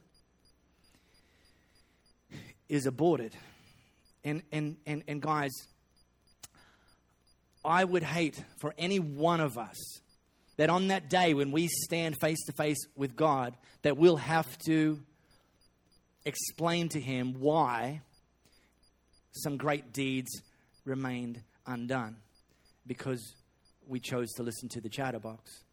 is 2.69 2.87
aborted. 2.87 3.35
And, 4.25 4.43
and, 4.53 4.77
and, 4.87 5.03
and 5.09 5.21
guys, 5.21 5.51
I 7.65 7.85
would 7.85 8.03
hate 8.03 8.43
for 8.61 8.75
any 8.77 8.99
one 8.99 9.41
of 9.41 9.57
us 9.57 9.77
that 10.57 10.69
on 10.69 10.89
that 10.89 11.09
day 11.09 11.35
when 11.35 11.51
we 11.51 11.69
stand 11.69 12.19
face 12.21 12.45
to 12.47 12.53
face 12.53 12.79
with 12.95 13.17
God, 13.17 13.57
that 13.83 13.97
we'll 13.97 14.17
have 14.17 14.59
to 14.67 15.01
explain 16.25 16.89
to 16.91 17.01
Him 17.01 17.35
why 17.39 18.03
some 19.33 19.57
great 19.57 19.93
deeds 19.93 20.31
remained 20.85 21.43
undone 21.67 22.17
because 22.87 23.35
we 23.87 24.01
chose 24.01 24.31
to 24.33 24.43
listen 24.43 24.69
to 24.71 24.81
the 24.81 24.89
chatterbox 24.89 25.65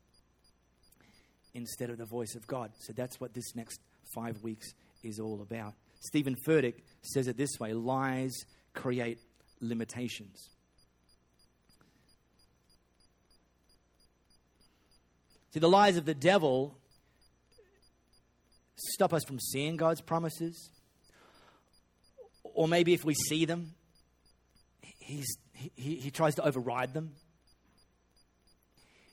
instead 1.53 1.89
of 1.89 1.97
the 1.97 2.05
voice 2.05 2.35
of 2.35 2.47
God. 2.47 2.71
So 2.79 2.93
that's 2.93 3.19
what 3.19 3.33
this 3.33 3.55
next 3.55 3.79
five 4.13 4.41
weeks 4.43 4.73
is 5.03 5.19
all 5.19 5.41
about. 5.41 5.73
Steven 5.99 6.35
Furtick 6.47 6.75
says 7.01 7.27
it 7.27 7.37
this 7.37 7.59
way 7.59 7.73
lies 7.73 8.33
create 8.73 9.19
limitations. 9.59 10.49
See, 15.51 15.59
the 15.59 15.69
lies 15.69 15.97
of 15.97 16.05
the 16.05 16.13
devil 16.13 16.77
stop 18.75 19.13
us 19.13 19.23
from 19.23 19.39
seeing 19.39 19.75
God's 19.75 20.01
promises. 20.01 20.69
Or 22.59 22.67
maybe 22.67 22.93
if 22.93 23.05
we 23.05 23.13
see 23.13 23.45
them, 23.45 23.71
he's, 24.81 25.37
he, 25.53 25.95
he 25.95 26.11
tries 26.11 26.35
to 26.35 26.45
override 26.45 26.93
them. 26.93 27.13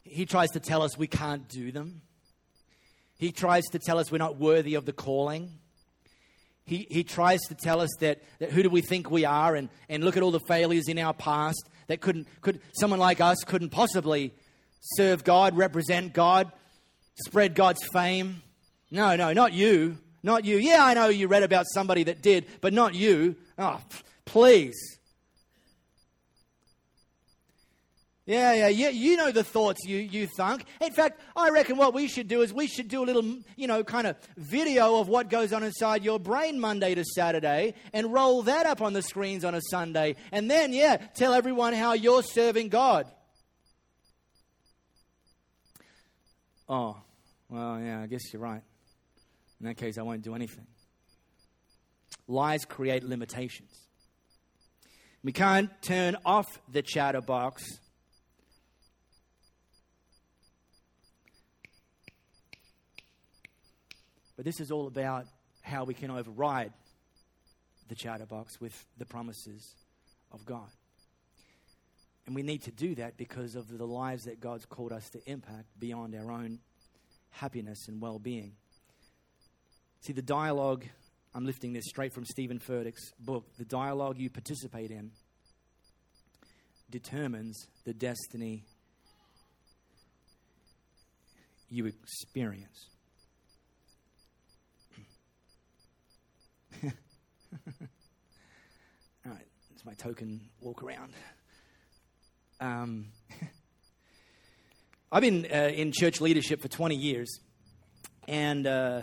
He 0.02 0.26
tries 0.26 0.50
to 0.50 0.58
tell 0.58 0.82
us 0.82 0.98
we 0.98 1.06
can't 1.06 1.48
do 1.48 1.70
them. 1.70 2.02
He 3.18 3.30
tries 3.30 3.62
to 3.66 3.78
tell 3.78 4.00
us 4.00 4.10
we're 4.10 4.18
not 4.18 4.36
worthy 4.36 4.74
of 4.74 4.84
the 4.84 4.92
calling. 4.92 5.60
He, 6.64 6.88
he 6.90 7.04
tries 7.04 7.38
to 7.42 7.54
tell 7.54 7.80
us 7.80 7.90
that, 8.00 8.20
that 8.40 8.50
who 8.50 8.64
do 8.64 8.68
we 8.68 8.80
think 8.80 9.12
we 9.12 9.24
are 9.24 9.54
and, 9.54 9.68
and 9.88 10.02
look 10.02 10.16
at 10.16 10.24
all 10.24 10.32
the 10.32 10.40
failures 10.40 10.88
in 10.88 10.98
our 10.98 11.14
past 11.14 11.68
that 11.86 12.00
couldn't, 12.00 12.26
could, 12.40 12.60
someone 12.72 12.98
like 12.98 13.20
us 13.20 13.44
couldn't 13.46 13.70
possibly 13.70 14.34
serve 14.96 15.22
God, 15.22 15.56
represent 15.56 16.12
God, 16.12 16.50
spread 17.24 17.54
God's 17.54 17.84
fame. 17.92 18.42
No, 18.90 19.14
no, 19.14 19.32
not 19.32 19.52
you. 19.52 19.98
Not 20.22 20.44
you. 20.44 20.56
Yeah, 20.56 20.84
I 20.84 20.94
know 20.94 21.08
you 21.08 21.28
read 21.28 21.42
about 21.42 21.66
somebody 21.72 22.04
that 22.04 22.22
did, 22.22 22.46
but 22.60 22.72
not 22.72 22.94
you. 22.94 23.36
Oh, 23.58 23.80
please. 24.24 24.96
Yeah, 28.26 28.54
yeah, 28.54 28.68
yeah. 28.68 28.88
You 28.88 29.16
know 29.16 29.30
the 29.30 29.44
thoughts 29.44 29.84
you, 29.86 29.98
you 29.98 30.26
thunk. 30.26 30.64
In 30.80 30.92
fact, 30.92 31.20
I 31.36 31.50
reckon 31.50 31.76
what 31.76 31.94
we 31.94 32.08
should 32.08 32.26
do 32.26 32.42
is 32.42 32.52
we 32.52 32.66
should 32.66 32.88
do 32.88 33.04
a 33.04 33.06
little, 33.06 33.22
you 33.54 33.68
know, 33.68 33.84
kind 33.84 34.04
of 34.04 34.16
video 34.36 34.98
of 34.98 35.06
what 35.08 35.30
goes 35.30 35.52
on 35.52 35.62
inside 35.62 36.04
your 36.04 36.18
brain 36.18 36.58
Monday 36.58 36.96
to 36.96 37.04
Saturday 37.04 37.74
and 37.92 38.12
roll 38.12 38.42
that 38.42 38.66
up 38.66 38.82
on 38.82 38.94
the 38.94 39.02
screens 39.02 39.44
on 39.44 39.54
a 39.54 39.60
Sunday. 39.70 40.16
And 40.32 40.50
then, 40.50 40.72
yeah, 40.72 40.96
tell 41.14 41.34
everyone 41.34 41.72
how 41.72 41.92
you're 41.92 42.24
serving 42.24 42.68
God. 42.68 43.06
Oh, 46.68 46.96
well, 47.48 47.78
yeah, 47.80 48.00
I 48.02 48.08
guess 48.08 48.32
you're 48.32 48.42
right. 48.42 48.62
In 49.60 49.66
that 49.66 49.76
case, 49.76 49.98
I 49.98 50.02
won't 50.02 50.22
do 50.22 50.34
anything. 50.34 50.66
Lies 52.28 52.64
create 52.64 53.02
limitations. 53.02 53.72
We 55.22 55.32
can't 55.32 55.70
turn 55.82 56.16
off 56.24 56.60
the 56.70 56.82
chatterbox 56.82 57.62
But 64.36 64.44
this 64.44 64.60
is 64.60 64.70
all 64.70 64.86
about 64.86 65.26
how 65.62 65.84
we 65.84 65.94
can 65.94 66.10
override 66.10 66.72
the 67.88 67.94
chatterbox 67.94 68.60
with 68.60 68.84
the 68.98 69.06
promises 69.06 69.74
of 70.30 70.44
God. 70.44 70.68
And 72.26 72.34
we 72.34 72.42
need 72.42 72.62
to 72.64 72.72
do 72.72 72.94
that 72.96 73.16
because 73.16 73.54
of 73.54 73.66
the 73.78 73.86
lives 73.86 74.24
that 74.24 74.40
God's 74.40 74.66
called 74.66 74.92
us 74.92 75.08
to 75.10 75.20
impact 75.30 75.66
beyond 75.78 76.14
our 76.14 76.30
own 76.30 76.58
happiness 77.30 77.88
and 77.88 78.00
well 78.00 78.18
being. 78.18 78.52
See, 80.06 80.12
the 80.12 80.22
dialogue, 80.22 80.84
I'm 81.34 81.44
lifting 81.44 81.72
this 81.72 81.86
straight 81.88 82.14
from 82.14 82.24
Steven 82.24 82.60
Furtick's 82.60 83.10
book, 83.18 83.44
the 83.58 83.64
dialogue 83.64 84.18
you 84.20 84.30
participate 84.30 84.92
in 84.92 85.10
determines 86.88 87.66
the 87.84 87.92
destiny 87.92 88.62
you 91.68 91.86
experience. 91.86 92.86
All 96.84 96.92
right, 99.24 99.48
it's 99.74 99.84
my 99.84 99.94
token 99.94 100.40
walk 100.60 100.84
around. 100.84 101.14
Um, 102.60 103.06
I've 105.10 105.22
been 105.22 105.48
uh, 105.52 105.72
in 105.74 105.90
church 105.90 106.20
leadership 106.20 106.62
for 106.62 106.68
20 106.68 106.94
years, 106.94 107.40
and 108.28 108.68
uh, 108.68 109.00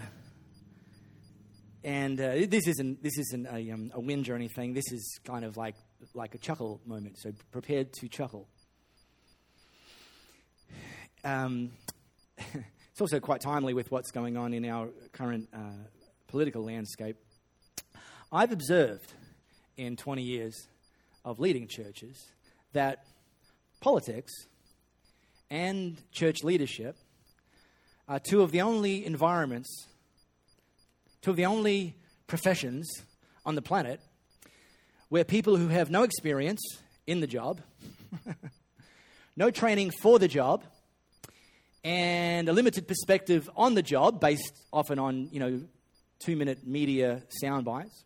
and 1.84 2.20
uh, 2.20 2.34
this 2.48 2.68
isn't 2.68 3.04
this 3.04 3.18
isn't 3.18 3.48
a, 3.48 3.72
um, 3.72 3.92
a 3.94 4.00
whinge 4.00 4.30
or 4.30 4.36
anything. 4.36 4.74
This 4.74 4.92
is 4.92 5.20
kind 5.26 5.44
of 5.44 5.58
like 5.58 5.76
like 6.14 6.36
a 6.36 6.38
chuckle 6.38 6.82
moment. 6.86 7.18
So 7.20 7.32
prepared 7.52 7.94
to 7.94 8.08
chuckle. 8.08 8.48
Um, 11.24 11.72
it's 12.38 13.02
also 13.02 13.20
quite 13.20 13.42
timely 13.42 13.74
with 13.74 13.92
what's 13.92 14.12
going 14.12 14.38
on 14.38 14.54
in 14.54 14.66
our 14.66 14.90
current 15.12 15.50
uh, 15.54 15.72
political 16.28 16.64
landscape. 16.64 17.18
I've 18.32 18.52
observed 18.52 19.14
in 19.78 19.96
20 19.96 20.24
years 20.24 20.68
of 21.24 21.40
leading 21.40 21.68
churches 21.68 22.32
that 22.74 23.06
politics 23.80 24.32
and 25.50 25.98
church 26.12 26.44
leadership 26.44 26.98
are 28.08 28.20
two 28.20 28.42
of 28.42 28.52
the 28.52 28.62
only 28.62 29.06
environments, 29.06 29.88
two 31.24 31.32
of 31.32 31.38
the 31.38 31.46
only 31.46 31.96
professions 32.28 32.88
on 33.46 33.56
the 33.56 33.62
planet 33.62 34.02
where 35.08 35.24
people 35.24 35.56
who 35.56 35.70
have 35.70 35.90
no 35.90 36.04
experience 36.04 36.62
in 37.08 37.22
the 37.22 37.28
job, 37.28 37.62
no 39.38 39.50
training 39.50 39.92
for 40.02 40.20
the 40.20 40.28
job, 40.28 40.64
and 41.84 42.50
a 42.50 42.54
limited 42.54 42.88
perspective 42.88 43.50
on 43.56 43.74
the 43.74 43.82
job 43.82 44.20
based 44.20 44.54
often 44.72 45.00
on, 45.00 45.30
you 45.32 45.40
know, 45.40 45.62
two 46.20 46.36
minute 46.36 46.68
media 46.68 47.22
sound 47.42 47.66
bites 47.66 48.04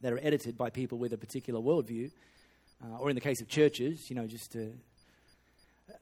that 0.00 0.12
are 0.12 0.20
edited 0.22 0.56
by 0.56 0.70
people 0.70 0.98
with 0.98 1.12
a 1.12 1.18
particular 1.18 1.60
worldview, 1.60 2.10
uh, 2.84 2.98
or 2.98 3.08
in 3.10 3.14
the 3.16 3.20
case 3.20 3.40
of 3.40 3.48
churches, 3.48 4.08
you 4.08 4.16
know, 4.16 4.26
just 4.26 4.52
to. 4.52 4.72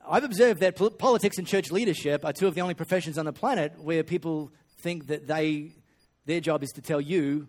I've 0.06 0.24
observed 0.24 0.60
that 0.60 0.76
politics 0.98 1.38
and 1.38 1.46
church 1.46 1.70
leadership 1.70 2.24
are 2.24 2.32
two 2.32 2.46
of 2.46 2.54
the 2.54 2.60
only 2.60 2.74
professions 2.74 3.16
on 3.16 3.24
the 3.24 3.32
planet 3.32 3.80
where 3.80 4.02
people 4.02 4.52
think 4.78 5.08
that 5.08 5.26
they, 5.26 5.72
their 6.30 6.40
job 6.40 6.62
is 6.62 6.70
to 6.70 6.80
tell 6.80 7.00
you 7.00 7.48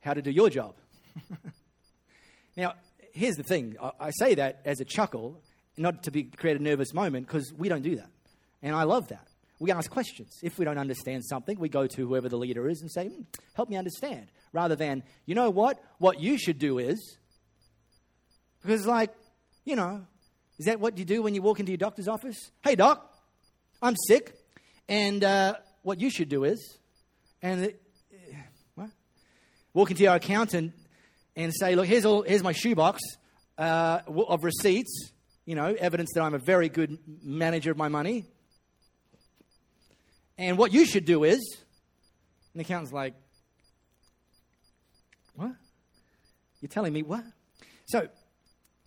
how 0.00 0.14
to 0.14 0.22
do 0.22 0.30
your 0.30 0.48
job. 0.48 0.74
now, 2.56 2.74
here's 3.12 3.36
the 3.36 3.42
thing 3.42 3.76
I, 3.80 3.90
I, 4.00 4.10
say 4.10 4.34
that 4.36 4.62
as 4.64 4.80
a 4.80 4.84
chuckle, 4.84 5.40
not 5.76 6.04
to 6.04 6.10
be, 6.10 6.24
create 6.24 6.58
a 6.58 6.62
nervous 6.62 6.94
moment, 6.94 7.26
because 7.26 7.52
we 7.52 7.68
don't 7.68 7.82
do 7.82 7.96
that. 7.96 8.08
And 8.62 8.74
I 8.74 8.84
love 8.84 9.08
that. 9.08 9.28
We 9.60 9.70
ask 9.70 9.90
questions. 9.90 10.38
If 10.42 10.58
we 10.58 10.64
don't 10.64 10.78
understand 10.78 11.24
something, 11.26 11.58
we 11.58 11.68
go 11.68 11.86
to 11.86 12.06
whoever 12.06 12.28
the 12.28 12.38
leader 12.38 12.68
is 12.68 12.80
and 12.80 12.90
say, 12.90 13.08
hmm, 13.08 13.22
Help 13.54 13.68
me 13.68 13.76
understand 13.76 14.28
rather 14.52 14.76
than, 14.76 15.02
you 15.26 15.34
know 15.34 15.50
what? 15.50 15.82
What 15.98 16.20
you 16.20 16.38
should 16.38 16.58
do 16.58 16.78
is, 16.78 17.18
because, 18.62 18.86
like, 18.86 19.14
you 19.64 19.76
know, 19.76 20.06
is 20.58 20.66
that 20.66 20.80
what 20.80 20.96
you 20.96 21.04
do 21.04 21.22
when 21.22 21.34
you 21.34 21.42
walk 21.42 21.60
into 21.60 21.72
your 21.72 21.78
doctor's 21.78 22.08
office? 22.08 22.50
Hey, 22.64 22.76
doc, 22.76 23.14
I'm 23.82 23.94
sick. 24.08 24.34
And 24.88 25.22
uh, 25.22 25.56
what 25.82 26.00
you 26.00 26.10
should 26.10 26.30
do 26.30 26.44
is, 26.44 26.78
and? 27.42 27.74
Walk 29.74 29.90
into 29.90 30.02
your 30.02 30.14
accountant 30.14 30.72
and 31.36 31.52
say, 31.54 31.74
look, 31.74 31.86
here's, 31.86 32.04
all, 32.04 32.22
here's 32.22 32.42
my 32.42 32.52
shoebox 32.52 33.00
uh, 33.58 34.00
of 34.06 34.44
receipts, 34.44 35.12
you 35.44 35.54
know, 35.54 35.74
evidence 35.78 36.10
that 36.14 36.22
I'm 36.22 36.34
a 36.34 36.38
very 36.38 36.68
good 36.68 36.98
manager 37.22 37.70
of 37.70 37.76
my 37.76 37.88
money. 37.88 38.26
And 40.38 40.58
what 40.58 40.72
you 40.72 40.84
should 40.84 41.04
do 41.04 41.24
is, 41.24 41.38
and 42.52 42.60
the 42.60 42.64
accountant's 42.64 42.92
like, 42.92 43.14
what? 45.34 45.52
You're 46.60 46.68
telling 46.68 46.92
me 46.92 47.02
what? 47.02 47.24
So 47.86 48.08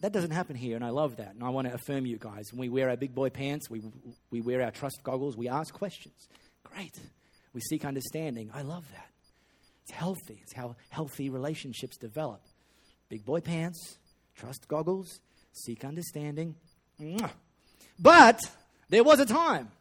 that 0.01 0.11
doesn't 0.11 0.31
happen 0.31 0.55
here, 0.55 0.75
and 0.75 0.85
I 0.85 0.89
love 0.89 1.17
that. 1.17 1.33
And 1.33 1.43
I 1.43 1.49
want 1.49 1.67
to 1.67 1.73
affirm 1.73 2.05
you 2.05 2.17
guys. 2.17 2.45
When 2.51 2.59
we 2.59 2.69
wear 2.69 2.89
our 2.89 2.97
big 2.97 3.15
boy 3.15 3.29
pants, 3.29 3.69
we, 3.69 3.81
we 4.29 4.41
wear 4.41 4.61
our 4.61 4.71
trust 4.71 4.99
goggles, 5.03 5.35
we 5.35 5.49
ask 5.49 5.73
questions. 5.73 6.27
Great. 6.63 6.99
We 7.53 7.61
seek 7.61 7.85
understanding. 7.85 8.51
I 8.53 8.61
love 8.61 8.85
that. 8.91 9.09
It's 9.85 9.91
healthy. 9.91 10.39
It's 10.41 10.53
how 10.53 10.75
healthy 10.89 11.29
relationships 11.29 11.97
develop. 11.97 12.41
Big 13.09 13.23
boy 13.23 13.39
pants, 13.39 13.97
trust 14.35 14.67
goggles, 14.67 15.19
seek 15.53 15.85
understanding. 15.85 16.55
But 17.99 18.41
there 18.89 19.03
was 19.03 19.19
a 19.19 19.25
time 19.25 19.71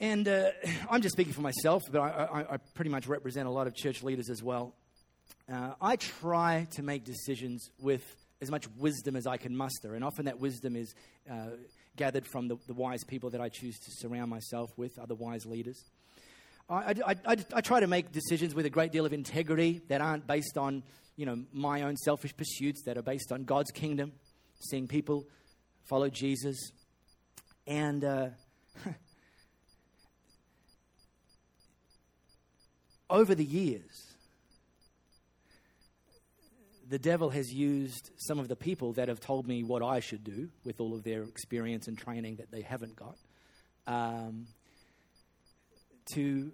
and 0.00 0.26
uh, 0.26 0.50
I'm 0.90 1.02
just 1.02 1.12
speaking 1.12 1.34
for 1.34 1.42
myself, 1.42 1.82
but 1.92 2.00
I, 2.00 2.08
I, 2.08 2.54
I, 2.54 2.56
pretty 2.74 2.90
much 2.90 3.06
represent 3.06 3.46
a 3.46 3.50
lot 3.50 3.66
of 3.66 3.74
church 3.74 4.02
leaders 4.02 4.30
as 4.30 4.42
well. 4.42 4.74
Uh, 5.52 5.74
I 5.80 5.96
try 5.96 6.66
to 6.72 6.82
make 6.82 7.04
decisions 7.04 7.70
with 7.80 8.02
as 8.40 8.50
much 8.50 8.66
wisdom 8.78 9.14
as 9.14 9.26
I 9.26 9.36
can 9.36 9.54
muster, 9.54 9.94
and 9.94 10.02
often 10.02 10.24
that 10.24 10.40
wisdom 10.40 10.74
is 10.74 10.94
uh, 11.30 11.50
gathered 11.96 12.26
from 12.26 12.48
the, 12.48 12.56
the, 12.66 12.72
wise 12.72 13.04
people 13.04 13.30
that 13.30 13.40
I 13.40 13.50
choose 13.50 13.78
to 13.78 13.90
surround 13.90 14.30
myself 14.30 14.70
with, 14.78 14.98
other 14.98 15.14
wise 15.14 15.44
leaders. 15.44 15.84
I, 16.70 16.94
I, 17.26 17.36
I 17.52 17.60
try 17.60 17.80
to 17.80 17.88
make 17.88 18.12
decisions 18.12 18.54
with 18.54 18.64
a 18.64 18.70
great 18.70 18.92
deal 18.92 19.04
of 19.04 19.12
integrity 19.12 19.80
that 19.88 20.00
aren't 20.00 20.28
based 20.28 20.56
on 20.56 20.84
you 21.16 21.26
know, 21.26 21.44
my 21.52 21.82
own 21.82 21.96
selfish 21.98 22.34
pursuits, 22.34 22.84
that 22.84 22.96
are 22.96 23.02
based 23.02 23.30
on 23.30 23.44
God's 23.44 23.70
kingdom, 23.72 24.12
seeing 24.58 24.88
people 24.88 25.26
follow 25.88 26.08
Jesus. 26.08 26.56
And 27.66 28.04
uh, 28.04 28.28
over 33.10 33.34
the 33.34 33.44
years, 33.44 34.14
the 36.88 36.98
devil 36.98 37.28
has 37.30 37.52
used 37.52 38.10
some 38.16 38.38
of 38.38 38.48
the 38.48 38.56
people 38.56 38.94
that 38.94 39.08
have 39.08 39.20
told 39.20 39.46
me 39.46 39.62
what 39.62 39.82
I 39.82 40.00
should 40.00 40.24
do 40.24 40.48
with 40.64 40.80
all 40.80 40.94
of 40.94 41.04
their 41.04 41.22
experience 41.24 41.86
and 41.86 41.98
training 41.98 42.36
that 42.36 42.50
they 42.50 42.62
haven't 42.62 42.96
got 42.96 43.16
um, 43.86 44.46
to 46.14 46.50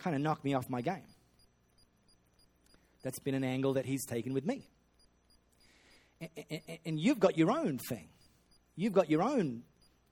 kind 0.00 0.16
of 0.16 0.22
knock 0.22 0.44
me 0.44 0.54
off 0.54 0.68
my 0.68 0.80
game. 0.80 1.04
That's 3.02 3.18
been 3.18 3.34
an 3.34 3.44
angle 3.44 3.74
that 3.74 3.86
he's 3.86 4.04
taken 4.04 4.34
with 4.34 4.44
me. 4.44 4.68
And, 6.84 7.00
you've 7.00 7.18
got 7.18 7.38
your 7.38 7.50
own 7.50 7.78
thing. 7.78 8.08
You've 8.76 8.92
got 8.92 9.08
your 9.08 9.22
own, 9.22 9.62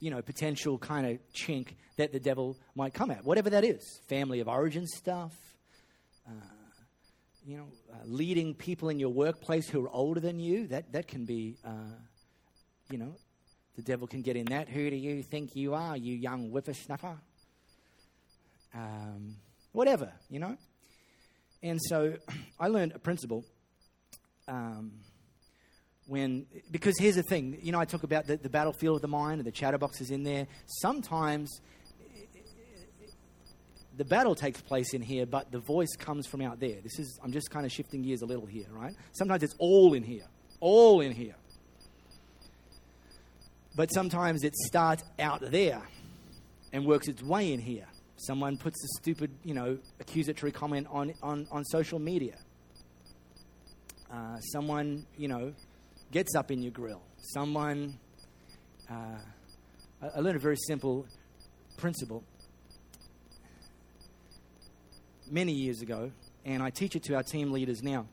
you 0.01 0.11
know, 0.11 0.23
potential 0.23 0.79
kind 0.79 1.07
of 1.07 1.19
chink 1.35 1.75
that 1.97 2.13
the 2.13 2.21
devil 2.21 2.57
might 2.75 2.95
come 2.95 3.11
at, 3.11 3.25
whatever 3.25 3.51
that 3.51 3.65
is. 3.65 4.01
Family 4.09 4.41
of 4.41 4.49
origin 4.49 4.87
stuff, 4.87 5.33
uh, 6.27 6.33
you 7.45 7.59
know, 7.59 7.67
uh, 7.93 7.97
leading 8.07 8.55
people 8.55 8.89
in 8.89 8.99
your 8.99 9.11
workplace 9.11 9.69
who 9.69 9.85
are 9.85 9.91
older 9.91 10.21
than 10.21 10.39
you. 10.39 10.67
That 10.69 10.93
that 10.93 11.09
can 11.09 11.27
be, 11.27 11.57
uh, 11.63 11.95
you 12.91 12.97
know, 12.97 13.15
the 13.77 13.83
devil 13.83 14.07
can 14.07 14.23
get 14.23 14.37
in 14.37 14.47
that. 14.47 14.69
Who 14.69 14.89
do 14.89 14.97
you 14.97 15.23
think 15.23 15.55
you 15.55 15.75
are, 15.75 15.97
you 15.97 16.15
young 16.15 16.51
whippersnapper? 16.51 17.19
Um, 18.75 19.37
whatever, 19.73 20.13
you 20.31 20.39
know. 20.39 20.57
And 21.63 21.79
so 21.83 22.15
I 22.61 22.69
learned 22.69 22.93
a 22.93 22.99
principle. 22.99 23.45
Um, 24.47 24.93
when 26.09 26.47
because 26.71 26.99
here's 26.99 27.17
the 27.17 27.23
thing 27.23 27.59
you 27.61 27.71
know 27.71 27.79
i 27.79 27.85
talk 27.85 28.03
about 28.03 28.27
the, 28.27 28.39
the 28.39 28.49
battlefield 28.49 28.97
of 28.97 29.03
the 29.03 29.09
mind 29.09 29.41
and 29.41 29.47
the 29.47 29.53
chatterboxes 29.53 30.11
in 30.11 30.23
there 30.23 30.47
sometimes 30.65 31.61
the 33.99 34.05
battle 34.05 34.35
takes 34.35 34.61
place 34.63 34.95
in 34.95 35.03
here 35.03 35.27
but 35.27 35.53
the 35.53 35.59
voice 35.59 35.95
comes 35.99 36.27
from 36.27 36.41
out 36.41 36.59
there 36.61 36.77
this 36.83 36.99
is 36.99 37.19
i'm 37.23 37.31
just 37.31 37.51
kind 37.51 37.67
of 37.67 37.71
shifting 37.71 38.03
gears 38.03 38.23
a 38.23 38.27
little 38.27 38.47
here 38.47 38.67
right 38.71 38.95
sometimes 39.13 39.43
it's 39.43 39.55
all 39.59 39.93
in 39.93 40.03
here 40.03 40.25
all 40.61 41.03
in 41.03 41.13
here 41.13 41.37
but 43.77 43.93
sometimes 43.93 44.45
it 44.45 44.57
starts 44.57 45.05
out 45.19 45.43
there 45.51 45.83
and 46.73 46.87
works 46.87 47.07
its 47.07 47.23
way 47.23 47.53
in 47.53 47.61
here 47.61 47.87
someone 48.19 48.57
puts 48.57 48.83
a 48.85 48.89
stupid 49.01 49.31
you 49.45 49.55
know 49.55 49.79
accusatory 50.01 50.53
comment 50.53 50.87
on 50.91 51.15
on, 51.23 51.47
on 51.51 51.65
social 51.65 51.99
media 51.99 52.37
uh, 54.13 54.39
someone 54.41 55.05
you 55.17 55.29
know 55.29 55.53
gets 56.11 56.35
up 56.35 56.51
in 56.51 56.63
your 56.63 56.73
grill. 56.73 57.03
Someone, 57.35 57.99
uh, 58.91 59.19
I 60.15 60.21
learned 60.21 60.37
a 60.37 60.41
very 60.41 60.57
simple 60.57 61.07
principle 61.77 62.25
many 65.31 65.53
years 65.53 65.83
ago, 65.83 66.11
and 66.45 66.63
I 66.63 66.71
teach 66.71 66.97
it 66.97 67.03
to 67.05 67.15
our 67.15 67.23
team 67.23 67.53
leaders 67.53 67.83
now. 67.83 68.07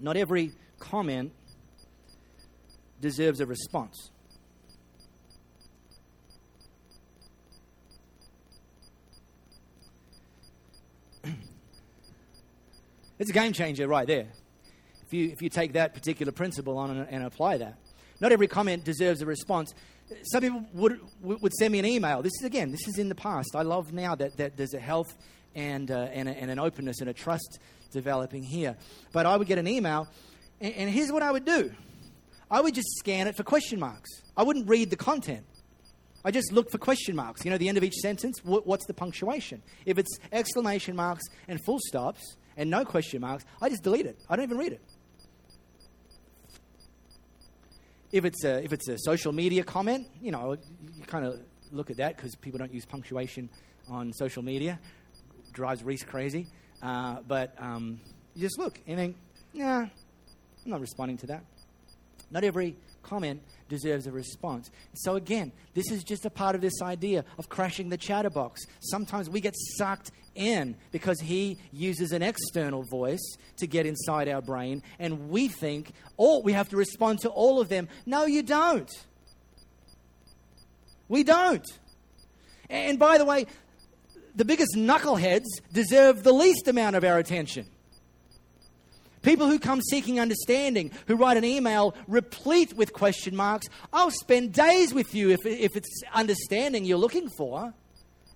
Not 0.00 0.16
every 0.16 0.52
comment 0.78 1.32
deserves 3.00 3.40
a 3.40 3.46
response. 3.46 4.11
It's 13.22 13.30
a 13.30 13.34
game 13.34 13.52
changer 13.52 13.88
right 13.88 14.06
there 14.06 14.26
if 15.06 15.12
you, 15.12 15.28
if 15.30 15.42
you 15.42 15.48
take 15.48 15.74
that 15.74 15.94
particular 15.94 16.32
principle 16.32 16.78
on 16.78 16.90
and, 16.90 17.08
and 17.08 17.24
apply 17.24 17.58
that. 17.58 17.78
Not 18.20 18.32
every 18.32 18.48
comment 18.48 18.84
deserves 18.84 19.20
a 19.20 19.26
response. 19.26 19.74
Some 20.22 20.40
people 20.40 20.64
would, 20.74 21.00
would 21.22 21.52
send 21.52 21.72
me 21.72 21.78
an 21.78 21.84
email. 21.84 22.22
This 22.22 22.32
is, 22.40 22.44
again, 22.44 22.70
this 22.70 22.86
is 22.88 22.98
in 22.98 23.08
the 23.08 23.14
past. 23.14 23.54
I 23.54 23.62
love 23.62 23.92
now 23.92 24.14
that, 24.14 24.36
that 24.38 24.56
there's 24.56 24.74
a 24.74 24.80
health 24.80 25.14
and, 25.54 25.90
uh, 25.90 26.08
and, 26.12 26.28
a, 26.28 26.32
and, 26.32 26.50
an 26.50 26.58
openness 26.58 27.00
and 27.00 27.10
a 27.10 27.12
trust 27.12 27.58
developing 27.92 28.42
here. 28.42 28.76
But 29.12 29.26
I 29.26 29.36
would 29.36 29.46
get 29.46 29.58
an 29.58 29.68
email, 29.68 30.08
and, 30.60 30.74
and 30.74 30.90
here's 30.90 31.12
what 31.12 31.22
I 31.22 31.30
would 31.30 31.44
do 31.44 31.72
I 32.50 32.60
would 32.60 32.74
just 32.74 32.88
scan 32.98 33.26
it 33.26 33.36
for 33.36 33.42
question 33.42 33.78
marks. 33.78 34.10
I 34.36 34.42
wouldn't 34.42 34.68
read 34.68 34.90
the 34.90 34.96
content. 34.96 35.46
I 36.24 36.30
just 36.30 36.52
look 36.52 36.70
for 36.70 36.78
question 36.78 37.16
marks. 37.16 37.44
You 37.44 37.50
know, 37.50 37.58
the 37.58 37.68
end 37.68 37.76
of 37.76 37.84
each 37.84 37.96
sentence, 37.96 38.38
what's 38.44 38.86
the 38.86 38.94
punctuation? 38.94 39.62
If 39.84 39.98
it's 39.98 40.18
exclamation 40.30 40.96
marks 40.96 41.24
and 41.48 41.62
full 41.64 41.80
stops 41.80 42.36
and 42.56 42.70
no 42.70 42.84
question 42.84 43.20
marks, 43.20 43.44
I 43.60 43.68
just 43.68 43.82
delete 43.82 44.06
it. 44.06 44.18
I 44.28 44.36
don't 44.36 44.44
even 44.44 44.58
read 44.58 44.72
it. 44.72 44.80
If 48.10 48.24
it's 48.24 48.44
a, 48.44 48.62
if 48.62 48.72
it's 48.72 48.88
a 48.88 48.98
social 48.98 49.32
media 49.32 49.64
comment, 49.64 50.06
you 50.20 50.32
know, 50.32 50.52
you 50.52 51.02
kind 51.06 51.24
of 51.24 51.40
look 51.70 51.90
at 51.90 51.96
that 51.96 52.16
because 52.16 52.34
people 52.34 52.58
don't 52.58 52.72
use 52.72 52.84
punctuation 52.84 53.48
on 53.88 54.12
social 54.12 54.42
media. 54.42 54.78
Drives 55.52 55.82
Reese 55.82 56.04
crazy. 56.04 56.46
Uh, 56.82 57.18
but 57.26 57.54
um, 57.58 58.00
you 58.34 58.42
just 58.42 58.58
look 58.58 58.78
and 58.86 58.96
think, 58.96 59.16
nah, 59.54 59.80
I'm 59.80 59.90
not 60.66 60.80
responding 60.80 61.16
to 61.18 61.26
that. 61.28 61.44
Not 62.30 62.44
every 62.44 62.76
comment 63.02 63.42
deserves 63.68 64.06
a 64.06 64.12
response. 64.12 64.70
So, 64.94 65.16
again, 65.16 65.52
this 65.74 65.90
is 65.90 66.04
just 66.04 66.24
a 66.24 66.30
part 66.30 66.54
of 66.54 66.60
this 66.60 66.80
idea 66.82 67.24
of 67.38 67.48
crashing 67.48 67.88
the 67.88 67.96
chatterbox. 67.96 68.62
Sometimes 68.80 69.28
we 69.28 69.40
get 69.40 69.54
sucked 69.76 70.10
in 70.34 70.76
because 70.90 71.20
he 71.20 71.58
uses 71.72 72.12
an 72.12 72.22
external 72.22 72.82
voice 72.82 73.36
to 73.58 73.66
get 73.66 73.86
inside 73.86 74.28
our 74.28 74.42
brain, 74.42 74.82
and 74.98 75.28
we 75.28 75.48
think, 75.48 75.92
oh, 76.18 76.40
we 76.40 76.52
have 76.52 76.68
to 76.70 76.76
respond 76.76 77.20
to 77.20 77.28
all 77.28 77.60
of 77.60 77.68
them. 77.68 77.88
No, 78.06 78.24
you 78.26 78.42
don't. 78.42 78.90
We 81.08 81.24
don't. 81.24 81.66
And 82.70 82.98
by 82.98 83.18
the 83.18 83.24
way, 83.24 83.46
the 84.34 84.44
biggest 84.44 84.74
knuckleheads 84.74 85.44
deserve 85.72 86.22
the 86.22 86.32
least 86.32 86.68
amount 86.68 86.96
of 86.96 87.04
our 87.04 87.18
attention. 87.18 87.66
People 89.22 89.46
who 89.46 89.58
come 89.58 89.80
seeking 89.80 90.18
understanding, 90.18 90.90
who 91.06 91.14
write 91.16 91.36
an 91.36 91.44
email 91.44 91.94
replete 92.08 92.74
with 92.74 92.92
question 92.92 93.34
marks. 93.36 93.68
I'll 93.92 94.10
spend 94.10 94.52
days 94.52 94.92
with 94.92 95.14
you 95.14 95.30
if, 95.30 95.46
if 95.46 95.76
it's 95.76 96.02
understanding 96.12 96.84
you're 96.84 96.98
looking 96.98 97.28
for. 97.36 97.72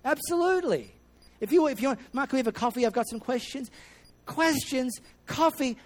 Absolutely. 0.05 0.93
If 1.41 1.51
you, 1.51 1.67
if 1.67 1.81
you 1.81 1.89
want, 1.89 1.99
Mark, 2.13 2.31
we 2.31 2.39
have 2.39 2.47
a 2.47 2.53
coffee? 2.53 2.85
I've 2.85 2.93
got 2.93 3.07
some 3.07 3.19
questions. 3.19 3.69
Questions, 4.25 4.99
coffee, 5.25 5.77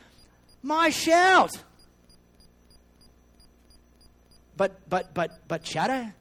my 0.62 0.90
shout. 0.90 1.52
But, 4.56 4.88
but, 4.88 5.14
but, 5.14 5.32
but 5.48 5.64
chatter? 5.64 6.14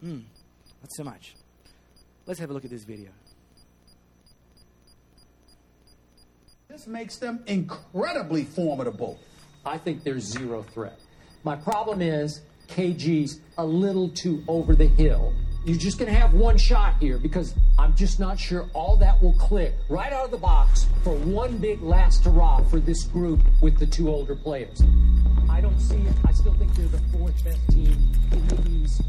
Hmm, 0.00 0.20
not 0.80 0.90
so 0.90 1.04
much. 1.04 1.34
Let's 2.26 2.40
have 2.40 2.50
a 2.50 2.52
look 2.54 2.64
at 2.64 2.70
this 2.70 2.84
video. 2.84 3.10
This 6.74 6.88
makes 6.88 7.18
them 7.18 7.38
incredibly 7.46 8.42
formidable. 8.42 9.20
I 9.64 9.78
think 9.78 10.02
there's 10.02 10.24
zero 10.24 10.64
threat. 10.64 10.98
My 11.44 11.54
problem 11.54 12.02
is 12.02 12.40
KG's 12.66 13.38
a 13.58 13.64
little 13.64 14.08
too 14.08 14.42
over 14.48 14.74
the 14.74 14.88
hill 14.88 15.32
you're 15.64 15.78
just 15.78 15.98
going 15.98 16.12
to 16.12 16.18
have 16.18 16.34
one 16.34 16.58
shot 16.58 16.94
here 17.00 17.16
because 17.16 17.54
I'm 17.78 17.94
just 17.96 18.20
not 18.20 18.38
sure 18.38 18.68
all 18.74 18.96
that 18.98 19.22
will 19.22 19.32
click 19.34 19.72
right 19.88 20.12
out 20.12 20.26
of 20.26 20.30
the 20.30 20.36
box 20.36 20.86
for 21.02 21.14
one 21.14 21.56
big 21.56 21.80
last 21.80 22.24
hurrah 22.24 22.62
for 22.64 22.80
this 22.80 23.04
group 23.04 23.40
with 23.62 23.78
the 23.78 23.86
two 23.86 24.10
older 24.10 24.36
players. 24.36 24.82
I 25.48 25.62
don't 25.62 25.80
see 25.80 25.96
it. 25.96 26.14
I 26.26 26.32
still 26.32 26.52
think 26.54 26.74
they're 26.74 26.86
the 26.88 26.98
fourth 27.16 27.42
best 27.44 27.66
team 27.70 27.96
in 28.32 28.46
the 28.48 28.70
East. 28.70 29.00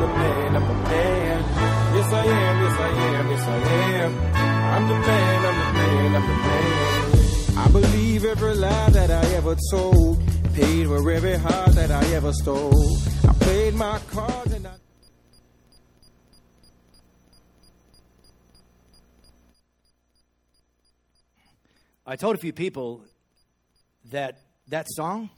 The 0.00 0.06
man, 0.06 0.56
I'm 0.56 0.66
the 0.68 0.74
man. 0.74 1.40
Yes, 1.94 2.12
I 2.12 2.24
am, 2.24 2.62
yes, 2.62 2.78
I 2.78 2.88
am, 2.88 3.30
yes, 3.30 3.42
I 3.42 3.58
am. 4.02 4.12
I'm 4.74 4.88
the 4.88 4.94
man, 4.94 5.46
I'm 5.46 5.58
the 5.58 5.72
man, 5.78 6.14
I'm 6.16 6.22
the 6.22 6.36
man. 6.44 7.58
I 7.58 7.68
believe 7.72 8.24
every 8.24 8.54
lie 8.54 8.90
that 8.90 9.10
I 9.10 9.24
ever 9.34 9.56
told. 9.70 10.22
Paid 10.54 10.86
for 10.86 11.10
every 11.10 11.36
heart 11.36 11.72
that 11.72 11.90
I 11.90 12.04
ever 12.14 12.32
stole. 12.32 12.96
I 13.28 13.32
played 13.34 13.74
my 13.74 13.98
cards 14.10 14.52
and 14.52 14.66
I. 14.66 14.74
I 22.06 22.16
told 22.16 22.36
a 22.36 22.38
few 22.38 22.52
people 22.52 23.04
that 24.10 24.40
that 24.68 24.86
song 24.96 25.30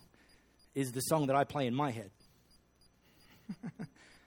is 0.75 0.93
the 0.93 1.01
song 1.01 1.27
that 1.27 1.37
I 1.37 1.45
play 1.45 1.67
in 1.67 1.75
my 1.75 1.91
head. 1.91 2.11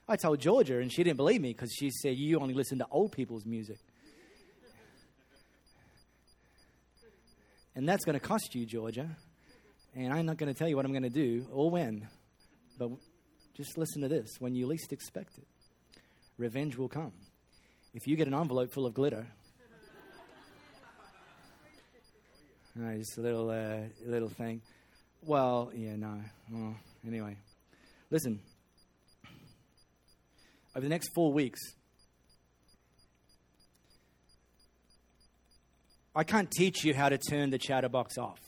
I 0.08 0.18
told 0.18 0.39
Georgia, 0.39 0.80
and 0.80 0.92
she 0.92 1.04
didn't 1.04 1.18
believe 1.18 1.39
me 1.39 1.54
because 1.54 1.72
she 1.74 1.89
said, 1.89 2.18
You 2.18 2.39
only 2.39 2.54
listen 2.54 2.78
to 2.80 2.88
old 2.92 3.12
people's 3.12 3.46
music. 3.46 3.78
And 7.76 7.89
that's 7.89 8.06
going 8.06 8.13
to 8.13 8.20
cost 8.20 8.54
you, 8.54 8.66
Georgia. 8.66 9.10
And 9.96 10.13
I'm 10.13 10.26
not 10.26 10.38
going 10.38 10.52
to 10.52 10.58
tell 10.58 10.68
you 10.68 10.76
what 10.76 10.86
I'm 10.86 10.92
going 10.92 11.04
to 11.04 11.10
do 11.10 11.48
or 11.52 11.72
when. 11.72 12.08
But 12.78 12.89
just 13.56 13.78
listen 13.78 14.02
to 14.02 14.08
this 14.08 14.30
when 14.39 14.56
you 14.56 14.68
least 14.68 14.92
expect 14.92 15.38
it, 15.38 15.48
revenge 16.38 16.78
will 16.78 16.89
come. 16.89 17.13
If 17.94 18.08
you 18.08 18.16
get 18.16 18.28
an 18.28 18.34
envelope 18.34 18.72
full 18.72 18.86
of 18.86 18.94
glitter, 18.94 19.26
just 22.98 23.18
a 23.18 23.22
little, 23.22 23.50
uh, 23.50 23.88
little 24.06 24.30
thing. 24.30 24.62
Well, 25.22 25.72
yeah, 25.76 25.96
no. 25.96 26.20
Well, 26.52 26.76
anyway, 27.08 27.38
listen. 28.10 28.39
Over 30.75 30.83
the 30.83 30.89
next 30.89 31.09
four 31.13 31.31
weeks, 31.31 31.59
I 36.15 36.23
can't 36.23 36.49
teach 36.49 36.83
you 36.83 36.93
how 36.93 37.09
to 37.09 37.17
turn 37.17 37.49
the 37.49 37.57
chatterbox 37.57 38.17
off. 38.17 38.39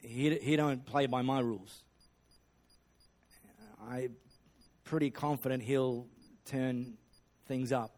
He, 0.00 0.36
he 0.36 0.56
don't 0.56 0.84
play 0.84 1.06
by 1.06 1.22
my 1.22 1.40
rules. 1.40 1.82
I'm 3.88 4.16
pretty 4.84 5.10
confident 5.10 5.62
he'll 5.62 6.06
turn 6.46 6.94
things 7.46 7.72
up 7.72 7.90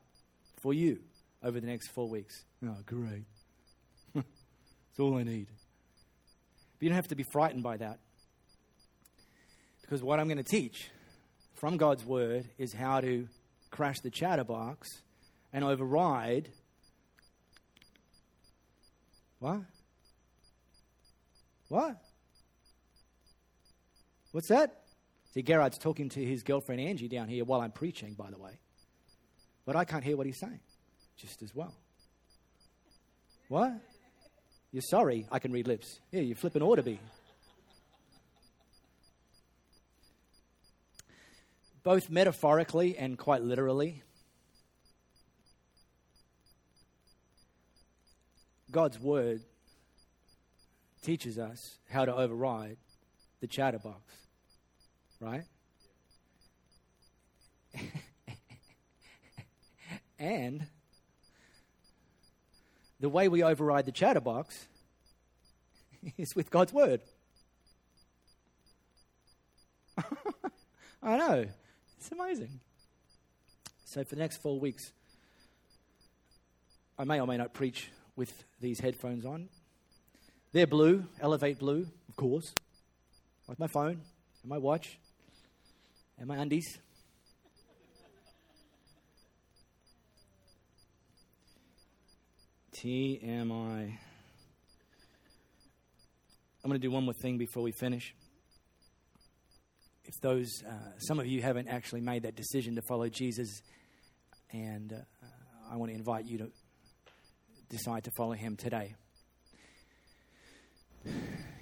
for 0.62 0.72
you 0.72 1.01
over 1.42 1.61
the 1.61 1.66
next 1.66 1.88
four 1.88 2.09
weeks. 2.09 2.44
Oh, 2.64 2.77
great. 2.87 3.25
That's 4.14 4.27
all 4.98 5.16
I 5.16 5.22
need. 5.22 5.48
But 6.79 6.83
you 6.83 6.88
don't 6.88 6.96
have 6.96 7.09
to 7.09 7.16
be 7.16 7.25
frightened 7.25 7.62
by 7.62 7.79
that. 7.79 7.98
Because 9.83 10.03
what 10.03 10.20
I'm 10.20 10.29
going 10.29 10.38
to 10.38 10.44
teach 10.44 10.90
from 11.62 11.77
God's 11.77 12.05
Word 12.05 12.48
is 12.59 12.72
how 12.72 13.01
to 13.01 13.29
crash 13.70 14.01
the 14.01 14.11
chatterbox 14.11 15.01
and 15.53 15.64
override. 15.64 16.48
What? 19.38 19.61
What? 21.68 22.03
What's 24.33 24.48
that? 24.48 24.83
See, 25.33 25.42
Gerard's 25.42 25.79
talking 25.79 26.09
to 26.09 26.25
his 26.25 26.42
girlfriend 26.42 26.81
Angie 26.81 27.07
down 27.07 27.29
here 27.29 27.44
while 27.44 27.61
I'm 27.61 27.70
preaching, 27.70 28.14
by 28.14 28.33
the 28.33 28.38
way. 28.38 28.59
But 29.64 29.77
I 29.77 29.85
can't 29.85 30.03
hear 30.03 30.16
what 30.16 30.27
he's 30.27 30.40
saying 30.40 30.59
just 31.16 31.44
as 31.44 31.55
well. 31.55 31.72
What? 33.46 33.72
You're 34.72 34.83
sorry 34.83 35.29
I 35.31 35.38
can 35.38 35.53
read 35.53 35.68
lips. 35.68 36.01
Yeah, 36.11 36.22
you 36.22 36.35
flipping 36.35 36.62
ought 36.62 36.77
to 36.77 36.83
be. 36.83 36.98
Both 41.83 42.11
metaphorically 42.11 42.97
and 42.97 43.18
quite 43.18 43.42
literally, 43.42 44.03
God's 48.71 48.99
word 49.01 49.42
teaches 51.03 51.38
us 51.38 51.79
how 51.90 52.05
to 52.05 52.14
override 52.14 52.77
the 53.40 53.49
chatterbox, 53.49 54.01
right? 55.21 55.42
and 60.18 60.66
the 63.01 63.09
way 63.09 63.27
we 63.29 63.42
override 63.42 63.85
the 63.85 63.92
chatterbox 63.92 64.68
is 66.16 66.37
with 66.37 66.51
God's 66.51 66.73
word. 66.73 67.01
I 71.03 71.16
know. 71.16 71.47
It's 72.03 72.11
amazing. 72.11 72.59
So, 73.85 74.03
for 74.03 74.17
the 74.17 74.21
next 74.21 74.38
four 74.38 74.59
weeks, 74.59 74.91
I 76.99 77.05
may 77.05 77.21
or 77.21 77.29
may 77.29 77.37
not 77.37 77.55
preach 77.55 77.93
with 78.17 78.43
these 78.61 78.81
headphones 78.81 79.25
on. 79.25 79.49
They're 80.51 80.67
blue, 80.67 81.05
Elevate 81.21 81.61
Blue, 81.61 81.87
of 82.09 82.17
course, 82.17 82.55
like 83.47 83.61
my 83.61 83.69
phone 83.69 84.01
and 84.43 84.51
my 84.51 84.59
watch 84.59 84.99
and 86.19 86.27
my 86.27 86.38
undies. 86.38 86.77
TMI. 92.75 93.93
I'm 96.65 96.69
going 96.69 96.73
to 96.73 96.79
do 96.81 96.91
one 96.91 97.05
more 97.05 97.15
thing 97.15 97.38
before 97.38 97.62
we 97.62 97.71
finish. 97.71 98.12
If 100.14 100.20
those, 100.20 100.62
uh, 100.66 100.72
some 100.98 101.18
of 101.18 101.27
you 101.27 101.40
haven't 101.40 101.68
actually 101.68 102.03
made 102.03 102.25
that 102.25 102.37
decision 102.37 102.75
to 102.75 102.83
follow 102.83 103.09
Jesus, 103.09 103.62
and 104.53 104.92
uh, 104.92 104.96
I 105.70 105.77
want 105.77 105.90
to 105.90 105.96
invite 105.96 106.27
you 106.27 106.38
to 106.38 106.51
decide 107.70 108.05
to 108.05 108.11
follow 108.16 108.33
him 108.33 108.57
today. 108.57 108.94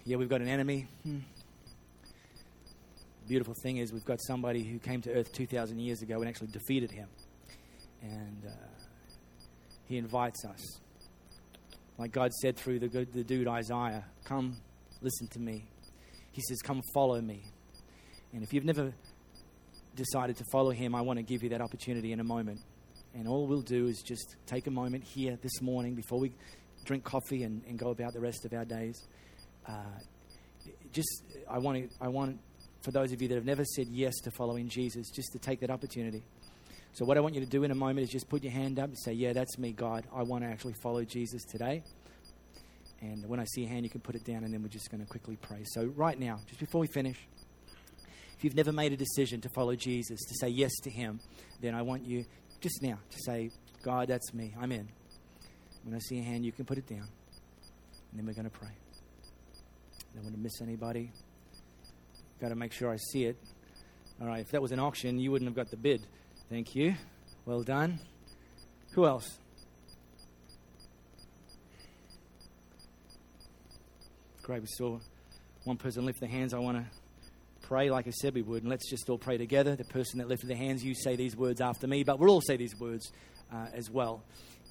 Yeah, 0.05 0.17
we've 0.17 0.29
got 0.29 0.41
an 0.41 0.49
enemy. 0.49 0.89
Beautiful 3.29 3.55
thing 3.63 3.77
is, 3.77 3.93
we've 3.93 4.05
got 4.05 4.21
somebody 4.21 4.65
who 4.65 4.81
came 4.81 5.01
to 5.03 5.13
earth 5.13 5.33
2,000 5.33 5.79
years 5.79 6.03
ago 6.03 6.19
and 6.19 6.29
actually 6.29 6.49
defeated 6.49 6.91
him. 6.91 7.09
And 8.03 8.45
uh, 8.47 8.51
he 9.87 9.99
invites 9.99 10.45
us 10.45 10.81
like 11.99 12.13
God 12.13 12.33
said 12.33 12.57
through 12.57 12.79
the, 12.79 12.89
the 12.89 13.23
dude 13.23 13.47
Isaiah, 13.47 14.07
come 14.25 14.57
listen 15.03 15.29
to 15.33 15.39
me. 15.39 15.69
He 16.33 16.41
says, 16.41 16.63
come 16.63 16.81
follow 16.95 17.21
me. 17.21 17.45
And 18.33 18.43
if 18.43 18.53
you've 18.53 18.65
never 18.65 18.93
decided 19.97 20.37
to 20.37 20.45
follow 20.53 20.71
him, 20.71 20.95
I 20.95 21.01
want 21.01 21.19
to 21.19 21.23
give 21.23 21.43
you 21.43 21.51
that 21.51 21.61
opportunity 21.61 22.13
in 22.13 22.21
a 22.21 22.25
moment. 22.25 22.61
And 23.15 23.27
all 23.27 23.47
we'll 23.47 23.63
do 23.63 23.87
is 23.87 24.03
just 24.03 24.37
take 24.47 24.67
a 24.67 24.71
moment 24.71 25.05
here 25.05 25.37
this 25.43 25.61
morning 25.61 25.95
before 25.95 26.21
we 26.21 26.33
drink 26.85 27.05
coffee 27.05 27.43
and, 27.43 27.63
and 27.67 27.79
go 27.79 27.91
about 27.91 28.13
the 28.13 28.21
rest 28.21 28.45
of 28.45 28.53
our 28.53 28.65
days. 28.65 29.03
Uh, 29.67 29.73
just, 30.93 31.23
I 31.49 31.59
want, 31.59 31.91
to, 31.91 31.97
I 32.01 32.09
want, 32.09 32.39
for 32.83 32.93
those 32.93 33.13
of 33.13 33.21
you 33.21 33.29
that 33.29 33.35
have 33.35 33.45
never 33.45 33.65
said 33.65 33.87
yes 33.91 34.15
to 34.25 34.31
following 34.31 34.69
Jesus, 34.69 35.11
just 35.11 35.33
to 35.33 35.39
take 35.39 35.61
that 35.61 35.71
opportunity. 35.71 36.23
So, 36.93 37.05
what 37.05 37.17
I 37.17 37.21
want 37.21 37.35
you 37.35 37.41
to 37.41 37.47
do 37.47 37.63
in 37.63 37.71
a 37.71 37.75
moment 37.75 38.05
is 38.05 38.11
just 38.11 38.29
put 38.29 38.43
your 38.43 38.53
hand 38.53 38.79
up 38.79 38.87
and 38.87 38.99
say, 38.99 39.13
Yeah, 39.13 39.33
that's 39.33 39.59
me, 39.59 39.73
God. 39.73 40.07
I 40.13 40.23
want 40.23 40.43
to 40.43 40.51
actually 40.51 40.75
follow 40.83 41.05
Jesus 41.05 41.45
today. 41.45 41.85
And 43.01 43.27
when 43.29 43.41
I 43.41 43.45
see 43.45 43.65
a 43.65 43.69
hand, 43.69 43.85
you 43.85 43.91
can 43.91 44.01
put 44.01 44.15
it 44.15 44.25
down, 44.25 44.45
and 44.45 44.53
then 44.53 44.63
we're 44.63 44.69
just 44.69 44.91
going 44.91 45.01
to 45.01 45.07
quickly 45.07 45.39
pray. 45.41 45.63
So, 45.65 45.85
right 45.85 46.19
now, 46.19 46.39
just 46.49 46.59
before 46.59 46.81
we 46.81 46.89
finish, 46.89 47.17
if 48.41 48.45
you've 48.45 48.57
never 48.57 48.73
made 48.73 48.91
a 48.91 48.97
decision 48.97 49.43
to 49.43 49.51
follow 49.51 49.77
Jesus, 49.77 50.19
to 50.19 50.35
say 50.41 50.49
yes 50.49 50.73
to 50.85 50.91
Him, 50.91 51.21
then 51.61 51.75
I 51.75 51.83
want 51.83 52.07
you 52.07 52.25
just 52.63 52.81
now 52.81 52.99
to 53.11 53.19
say, 53.23 53.51
God, 53.83 54.09
that's 54.09 54.33
me. 54.33 54.55
I'm 54.59 54.73
in. 54.73 54.89
When 55.85 55.95
I 55.95 55.99
see 55.99 56.21
a 56.21 56.23
hand, 56.23 56.47
you 56.47 56.51
can 56.51 56.65
put 56.65 56.79
it 56.79 56.87
down. 56.87 57.07
And 58.11 58.19
then 58.19 58.25
we're 58.25 58.33
going 58.33 58.49
to 58.49 58.59
pray. 58.59 58.71
Don't 60.15 60.25
want 60.25 60.37
to 60.37 60.41
miss 60.41 60.63
anybody. 60.63 61.13
Got 62.41 62.49
to 62.49 62.55
make 62.55 62.73
sure 62.73 62.91
I 62.91 62.97
see 63.13 63.27
it. 63.27 63.37
All 64.23 64.27
right, 64.27 64.41
if 64.41 64.53
that 64.53 64.63
was 64.63 64.73
an 64.73 64.81
auction, 64.81 65.19
you 65.19 65.31
wouldn't 65.31 65.47
have 65.51 65.55
got 65.55 65.71
the 65.71 65.77
bid. 65.77 66.01
Thank 66.49 66.75
you. 66.75 66.95
Well 67.45 67.63
done. 67.63 68.01
Who 68.93 69.05
else? 69.05 69.37
Great. 74.43 74.63
We 74.63 74.69
saw 74.69 74.99
one 75.65 75.77
person 75.77 76.07
lift 76.07 76.21
their 76.21 76.31
hands. 76.31 76.55
I 76.55 76.59
want 76.59 76.79
to 76.79 77.00
pray 77.71 77.89
like 77.89 78.09
I 78.09 78.11
said 78.11 78.35
we 78.35 78.43
would. 78.43 78.65
And 78.65 78.69
let's 78.69 78.91
just 78.91 79.09
all 79.09 79.17
pray 79.17 79.39
together. 79.39 79.77
The 79.77 79.85
person 79.85 80.19
that 80.19 80.27
lifted 80.27 80.51
their 80.51 80.57
hands, 80.57 80.83
you 80.83 80.93
say 80.93 81.15
these 81.15 81.37
words 81.37 81.61
after 81.61 81.87
me, 81.87 82.03
but 82.03 82.19
we'll 82.19 82.31
all 82.31 82.41
say 82.41 82.57
these 82.57 82.75
words 82.81 83.13
uh, 83.53 83.67
as 83.73 83.89
well 83.89 84.25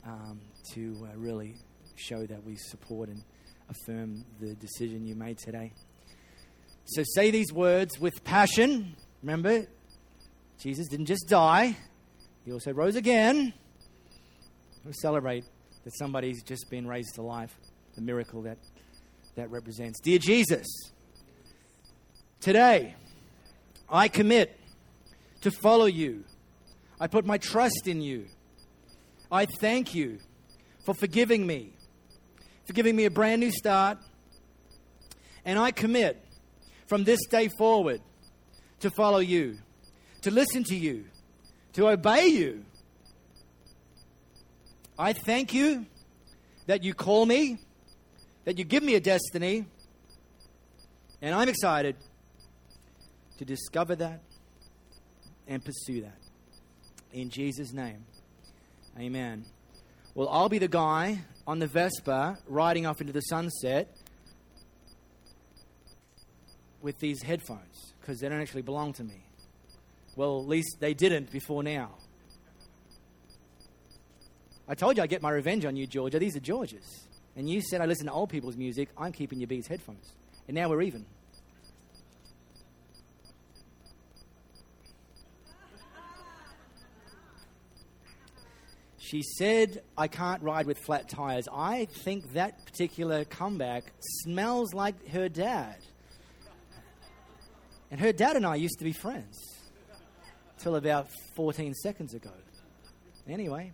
um, 0.06 0.41
to 0.74 1.08
uh, 1.10 1.18
really 1.18 1.56
show 1.95 2.26
that 2.26 2.43
we 2.43 2.58
support 2.58 3.08
and 3.08 3.24
affirm 3.70 4.26
the 4.41 4.54
decision 4.56 5.08
you 5.08 5.16
made 5.16 5.38
today. 5.38 5.72
So 6.88 7.04
say 7.16 7.32
these 7.32 7.54
words 7.54 7.97
with 8.02 8.22
passion. 8.26 8.97
Remember, 9.24 9.66
Jesus 10.62 10.89
didn't 10.89 11.06
just 11.06 11.30
die, 11.30 11.78
he 12.43 12.52
also 12.52 12.74
rose 12.74 12.97
again. 12.97 13.54
We 14.84 14.91
celebrate 14.91 15.45
that 15.86 15.97
somebody's 15.97 16.43
just 16.43 16.70
been 16.70 16.86
raised 16.86 17.16
to 17.16 17.22
life, 17.22 17.56
the 17.95 18.02
miracle 18.02 18.41
that 18.41 18.58
that 19.38 19.50
represents. 19.52 20.02
Dear 20.02 20.20
Jesus, 20.20 20.68
today 22.41 22.95
I 23.89 24.07
commit 24.07 24.59
to 25.41 25.51
follow 25.51 25.85
you 25.85 26.23
I 26.99 27.07
put 27.07 27.25
my 27.25 27.37
trust 27.37 27.87
in 27.87 28.01
you. 28.01 28.25
I 29.31 29.45
thank 29.45 29.95
you 29.95 30.19
for 30.85 30.93
forgiving 30.93 31.47
me, 31.47 31.71
for 32.67 32.73
giving 32.73 32.95
me 32.95 33.05
a 33.05 33.11
brand 33.11 33.39
new 33.39 33.51
start. 33.51 33.97
And 35.45 35.57
I 35.57 35.71
commit 35.71 36.23
from 36.87 37.05
this 37.05 37.19
day 37.27 37.47
forward 37.57 38.01
to 38.81 38.89
follow 38.91 39.19
you, 39.19 39.57
to 40.23 40.31
listen 40.31 40.63
to 40.65 40.75
you, 40.75 41.05
to 41.73 41.87
obey 41.87 42.27
you. 42.27 42.65
I 44.97 45.13
thank 45.13 45.53
you 45.53 45.85
that 46.67 46.83
you 46.83 46.93
call 46.93 47.25
me, 47.25 47.59
that 48.43 48.57
you 48.57 48.65
give 48.65 48.83
me 48.83 48.95
a 48.95 48.99
destiny, 48.99 49.65
and 51.21 51.33
I'm 51.33 51.47
excited 51.47 51.95
to 53.39 53.45
discover 53.45 53.95
that 53.95 54.21
and 55.47 55.63
pursue 55.63 56.01
that. 56.01 56.17
In 57.13 57.29
Jesus' 57.29 57.71
name, 57.71 58.05
amen. 58.99 59.45
Well, 60.13 60.27
I'll 60.27 60.49
be 60.49 60.59
the 60.59 60.67
guy 60.67 61.21
on 61.47 61.59
the 61.59 61.67
Vespa 61.67 62.37
riding 62.47 62.85
off 62.85 62.99
into 62.99 63.13
the 63.13 63.21
sunset 63.21 63.95
with 66.81 66.99
these 66.99 67.23
headphones 67.23 67.93
because 68.01 68.19
they 68.19 68.27
don't 68.27 68.41
actually 68.41 68.61
belong 68.61 68.91
to 68.93 69.03
me. 69.05 69.23
Well, 70.17 70.41
at 70.41 70.47
least 70.47 70.77
they 70.81 70.93
didn't 70.93 71.31
before 71.31 71.63
now. 71.63 71.91
I 74.67 74.75
told 74.75 74.97
you 74.97 75.03
I'd 75.03 75.09
get 75.09 75.21
my 75.21 75.31
revenge 75.31 75.63
on 75.63 75.77
you, 75.77 75.87
Georgia. 75.87 76.19
These 76.19 76.35
are 76.35 76.41
George's. 76.41 77.07
And 77.37 77.49
you 77.49 77.61
said 77.61 77.79
I 77.79 77.85
listen 77.85 78.07
to 78.07 78.11
old 78.11 78.29
people's 78.29 78.57
music. 78.57 78.89
I'm 78.97 79.13
keeping 79.13 79.39
your 79.39 79.47
Beats 79.47 79.67
headphones. 79.67 80.11
And 80.47 80.55
now 80.55 80.67
we're 80.67 80.81
even. 80.81 81.05
She 89.10 89.24
said, 89.24 89.82
I 89.97 90.07
can't 90.07 90.43
ride 90.43 90.68
with 90.68 90.78
flat 90.78 91.10
tires. 91.10 91.47
I 91.51 91.86
think 91.86 92.34
that 92.34 92.64
particular 92.64 93.26
comeback 93.26 93.86
smells 94.22 94.72
like 94.76 95.10
her 95.10 95.28
dad. 95.28 95.78
And 97.89 97.99
her 97.99 98.12
dad 98.12 98.36
and 98.36 98.45
I 98.45 98.57
used 98.57 98.78
to 98.78 98.86
be 98.86 98.93
friends 98.93 99.36
till 100.60 100.76
about 100.76 101.07
14 101.36 101.74
seconds 101.74 102.14
ago. 102.14 102.30
Anyway, 103.28 103.72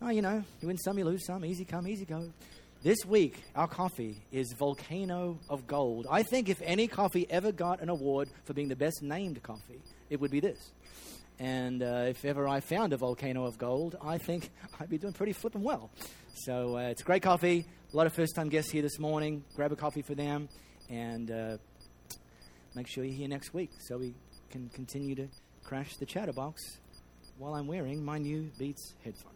oh, 0.00 0.08
you 0.08 0.22
know, 0.22 0.42
you 0.62 0.68
win 0.68 0.78
some, 0.78 0.96
you 0.96 1.04
lose 1.04 1.26
some. 1.26 1.44
Easy 1.44 1.66
come, 1.66 1.86
easy 1.86 2.06
go. 2.06 2.32
This 2.82 3.04
week, 3.04 3.42
our 3.54 3.68
coffee 3.68 4.22
is 4.32 4.54
Volcano 4.58 5.38
of 5.50 5.66
Gold. 5.66 6.06
I 6.10 6.22
think 6.22 6.48
if 6.48 6.62
any 6.62 6.88
coffee 6.88 7.26
ever 7.28 7.52
got 7.52 7.82
an 7.82 7.90
award 7.90 8.30
for 8.44 8.54
being 8.54 8.68
the 8.68 8.76
best 8.76 9.02
named 9.02 9.42
coffee, 9.42 9.82
it 10.08 10.18
would 10.18 10.30
be 10.30 10.40
this. 10.40 10.72
And 11.38 11.82
uh, 11.82 12.06
if 12.08 12.24
ever 12.24 12.48
I 12.48 12.60
found 12.60 12.92
a 12.92 12.96
volcano 12.96 13.44
of 13.44 13.58
gold, 13.58 13.96
I 14.02 14.18
think 14.18 14.50
I'd 14.80 14.88
be 14.88 14.98
doing 14.98 15.12
pretty 15.12 15.32
flipping 15.32 15.62
well. 15.62 15.90
So 16.34 16.76
uh, 16.76 16.90
it's 16.90 17.02
great 17.02 17.22
coffee. 17.22 17.64
A 17.92 17.96
lot 17.96 18.06
of 18.06 18.12
first 18.12 18.34
time 18.34 18.48
guests 18.48 18.70
here 18.70 18.82
this 18.82 18.98
morning. 18.98 19.44
Grab 19.54 19.72
a 19.72 19.76
coffee 19.76 20.02
for 20.02 20.14
them 20.14 20.48
and 20.90 21.30
uh, 21.30 21.56
make 22.74 22.88
sure 22.88 23.04
you're 23.04 23.14
here 23.14 23.28
next 23.28 23.54
week 23.54 23.70
so 23.80 23.98
we 23.98 24.14
can 24.50 24.68
continue 24.70 25.14
to 25.14 25.28
crash 25.64 25.96
the 25.96 26.06
chatterbox 26.06 26.60
while 27.38 27.54
I'm 27.54 27.66
wearing 27.66 28.04
my 28.04 28.18
new 28.18 28.50
Beats 28.58 28.94
headphones. 29.04 29.33